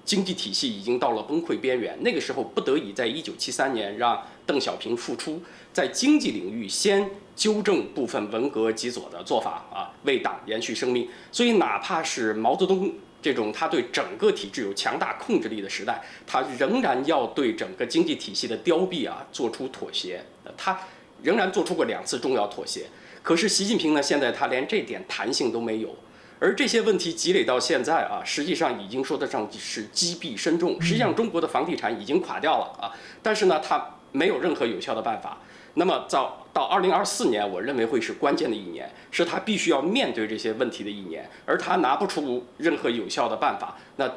[0.04, 5.40] 经济体系已经到了崩溃边缘，那个时候不得已，在一九七三年让邓小平复出，
[5.72, 11.08] 在经济领域先纠正部分文革极左的做法啊，为党延续生命。
[11.30, 12.92] 所以，哪怕是毛泽东
[13.22, 20.22] 这种他对整个体制有强大控制力的时代，他仍然要对整个经济体系的凋敝啊做出妥协。
[20.56, 20.78] 他
[21.22, 22.86] 仍然做出过两次重要妥协。
[23.22, 25.94] 可是习近平呢，现在他连这点弹性都没有。
[26.38, 30.82] 而这些问题积累到现在啊，实际上已经说得上是积弊深重。
[30.82, 32.92] 实际上，中国的房地产已经垮掉了啊，
[33.22, 35.38] 但是呢，他没有任何有效的办法。
[35.74, 43.76] 那么到到二零二四年，我认为会是关键的一年，是他必须要面对这些问题的一年，而他拿不出任何有效的办法。
[43.96, 44.10] 那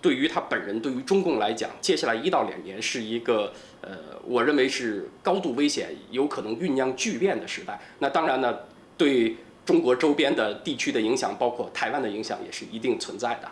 [0.00, 7.80] 对于他本人，对于中共来讲，接下来一到两年是一个呃，我认为是高度危险，有可能酝酿巨变的时代。
[7.98, 8.54] 那当然呢，
[8.96, 9.36] 对。
[9.68, 13.46] 中国周边的地区的影响，包括台湾的影响，也是一定存在的。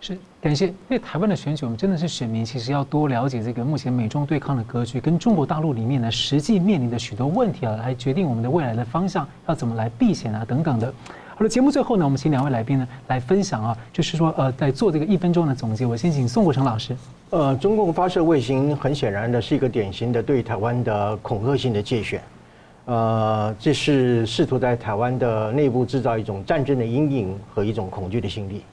[0.00, 0.66] 是，感谢。
[0.68, 10.92] 因为台湾的选举，我们真的是选民，其实要多了解这个目前美中对抗的格局，跟中国大陆里面呢实际面临的许多问题啊，来决定我们的未来的方向，要怎么来避险啊等等的。
[11.34, 15.84] 好了，节目最后呢，我们请两位来宾呢来分享啊，就是说呃，在做这个一分钟的总结。
[15.84, 16.96] 我先请宋国成老师。
[17.28, 22.22] 呃，中共发射卫星，很显然的是一个典型的对台湾的恐吓性的介选。
[22.86, 28.69] 呃，这是试图在台湾的内部制造一种战争的阴影和一种恐惧的心理啊。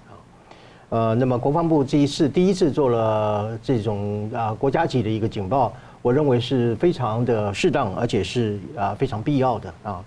[0.90, 10.06] 呃，那么国防部这一次第一次做了这种啊国家级的一个警报，我认为是非常的适当，而且是啊非常必要的啊。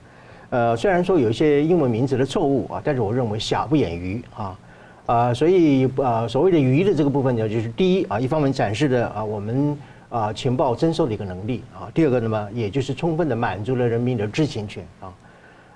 [0.51, 4.59] 呃，虽然说有一些英文名字的错误啊，但是我认为瑕不掩瑜啊。
[5.07, 9.77] 啊，所以啊，所谓的瑜的这个部分呢，就是第一啊，一方面展示了啊我们
[10.09, 15.13] 啊情报征收的一个能力啊，第二个呢么，也就是充分的满足了人民的知情权啊，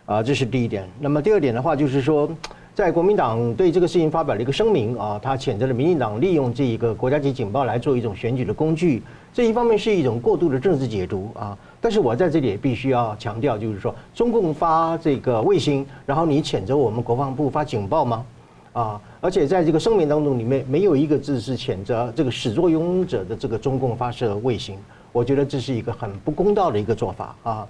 [0.06, 0.88] 啊，这是第一点。
[1.00, 2.30] 那么第二点的话，就是说，
[2.74, 9.00] 在国民党对这个事情发表了一个声明啊，他谴责了民进党利用这一个国家级警报来做一种选举的工具，
[9.32, 11.56] 这一方面是一种过度的政治解读啊。
[11.80, 18.26] 但是我在这里也必须要强调，就是说，中共发这个卫星，然后你谴责我们国防部发警报吗？
[18.72, 24.76] 啊，而且在这个声明当中里面没有一个字是谴责这个始作俑者的这个中共发射卫星，
[25.12, 27.68] 我觉得这是一个很不公道的一个做法啊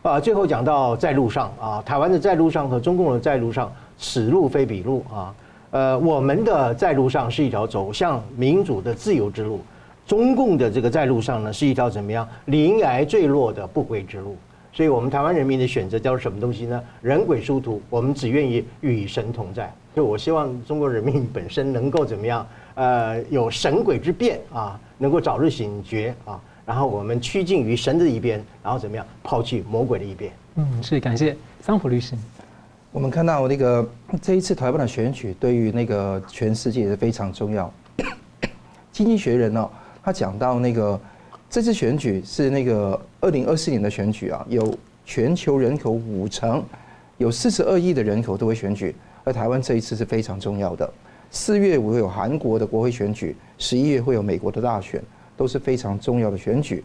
[0.00, 0.18] 啊！
[0.18, 5.34] 最后讲到在路上啊，台湾的在路上和中共的在路上，此路非彼路啊。
[5.70, 9.60] 呃，我们的在路上是一条走向民主的自由之路，
[10.06, 14.36] 中共的这个在路上呢是一条怎么样临崖坠落的不归之路。
[14.72, 16.82] 所以我们台湾人民的选择叫什么东西呢？
[17.00, 19.72] 人鬼殊途，我们只愿意与神同在。
[19.94, 22.46] 就我希望中国人民本身能够怎么样？
[22.74, 30.30] 呃，有神鬼之变啊，能够早日醒觉啊，然后我们趋近于神的一边，然后怎么样抛弃魔鬼的一边？
[30.56, 32.14] 嗯，是感谢桑普律师。
[32.96, 33.86] 我们看到那个
[34.22, 37.70] 这一次台湾的选举，对于那个全世界也是非常重要。
[38.90, 39.70] 经济学人呢、哦，
[40.02, 40.98] 他讲到那个
[41.50, 44.74] 这次选举是那个二零二四年的选举啊，有
[45.04, 46.64] 全球人口五成，
[47.18, 48.96] 有四十二亿的人口都会选举。
[49.24, 50.90] 而台湾这一次是非常重要的，
[51.30, 55.04] 四月会有韩国的国会选举，十一月会有美国的大选，
[55.36, 56.82] 都是非常重要的选举。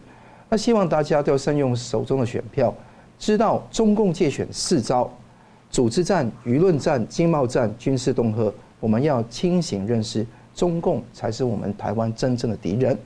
[0.50, 2.74] 那希望大家都要善用手中的选票，
[3.18, 5.10] 知道中共借选四招：
[5.72, 8.52] 组织战、舆论战、经贸战、军事恫吓。
[8.78, 12.96] 我们要清醒认识，中共才是我们台湾真正的敌人。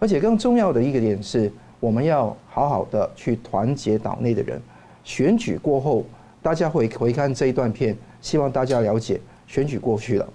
[0.00, 4.60] 而且更重要的一个点是，我们要好好的去团结岛内的人。
[5.04, 6.04] 选举过后，
[6.42, 7.96] 大家会回看这一段片。
[8.20, 10.28] 希望大家了解，选举过去了，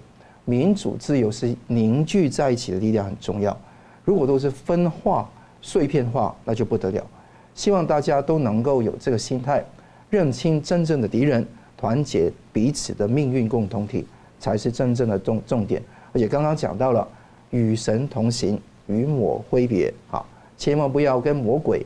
[0.46, 3.54] 民主自由是凝聚在一起的力量很重要。
[4.02, 5.28] 如果都是分化、
[5.60, 7.06] 碎片化，那就不得了。
[7.54, 9.62] 希望大家都能够有这个心态，
[10.08, 11.46] 认清真正的敌人，
[11.76, 14.06] 团结彼此的命运共同体，
[14.40, 15.82] 才是真正的重重点。
[16.12, 17.06] 而且刚刚讲到了
[17.50, 21.84] 与神同行，与魔挥别好，千万不要跟魔鬼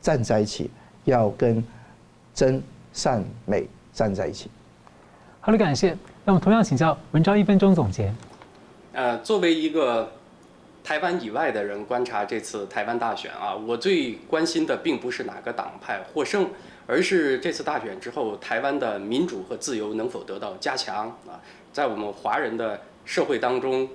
[0.00, 0.70] 站在一起，
[1.04, 1.62] 要跟
[2.32, 2.62] 真
[2.92, 4.48] 善美站在一起。
[5.40, 5.96] 好的，感谢。
[6.24, 8.14] 那么同样请教文章一分钟总结。
[8.92, 10.12] 呃，作为一个
[10.84, 16.48] 台湾以外的人观察这次台湾大选啊，我最关心的并不是哪个党派获胜，
[16.86, 21.40] 而是这次大选之后台湾的民主和自由能否得到加强啊，
[21.72, 23.88] 在我们华人的社会当中，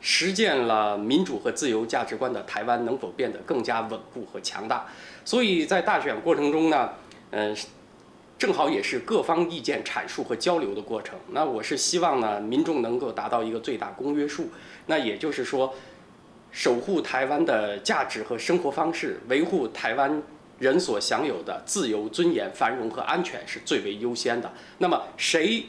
[0.00, 4.86] 实践了民主和自由价值观的台湾能否变得更加稳固和强大。
[5.24, 6.90] 所以在大选过程中呢，
[7.30, 7.56] 嗯、
[8.36, 11.18] 正好也是各方意见阐述和交流的过程。
[11.30, 14.50] 那我是希望呢，民众能够达到一个最大公约数。
[14.86, 15.72] 那也就是说，
[16.52, 20.22] 守护台湾的价值和生活方式，维护台湾
[20.64, 24.50] 人所享有的自由、尊严、繁荣和安全是最为优先的。
[24.78, 25.66] 那么谁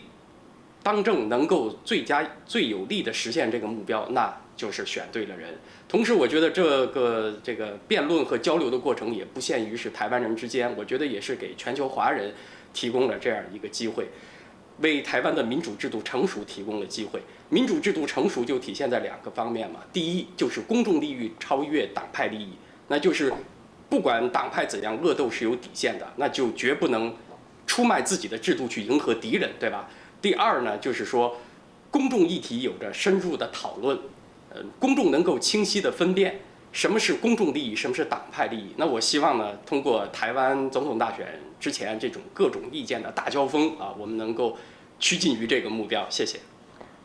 [0.82, 5.54] 当政能够最佳、最有力地实现这个目标，那就是选对了人。
[5.88, 12.34] 同时，我觉得这个这个辩论和交流的过程也不限于是台湾人之间，我觉得也是给全球华人。
[12.76, 14.10] 提供了这样一个机会，
[14.80, 17.22] 为台湾的民主制度成熟提供了机会。
[17.48, 22.50] 民主制度成熟就体现在两个方面嘛，第一就是公众利益超越党派利益，
[22.90, 23.32] 那就是
[23.90, 27.16] 不管党派怎样恶斗是有底线的，那就绝不能
[27.68, 29.90] 出卖自己的制度去迎合敌人，对吧？
[30.22, 31.38] 第二呢，就是说
[31.92, 33.98] 公众议题有着深入的讨论，
[34.50, 36.42] 呃，公众能够清晰地分辨。
[36.72, 37.74] 什么是公众利益？
[37.74, 38.74] 什么是党派利益？
[38.76, 44.58] 那我希望呢，通过台湾总统大选之前这种各种意见的大交锋啊，我们能够
[45.00, 46.06] 趋近于这个目标。
[46.10, 46.40] 谢谢。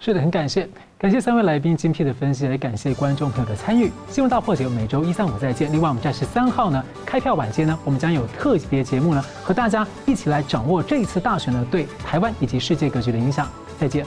[0.03, 3.93] 是的，很感谢，感谢三位来宾精辟的分析，也感谢观众朋友的参与。
[4.09, 5.71] 新闻大破解每周一、三、五再见。
[5.71, 13.47] 另外，我们在十三号呢，开票晚间呢，我们将有特别节目呢，和大家一起来掌握这一次大选呢对台湾以及世界格局的影响。
[13.79, 14.07] 再见。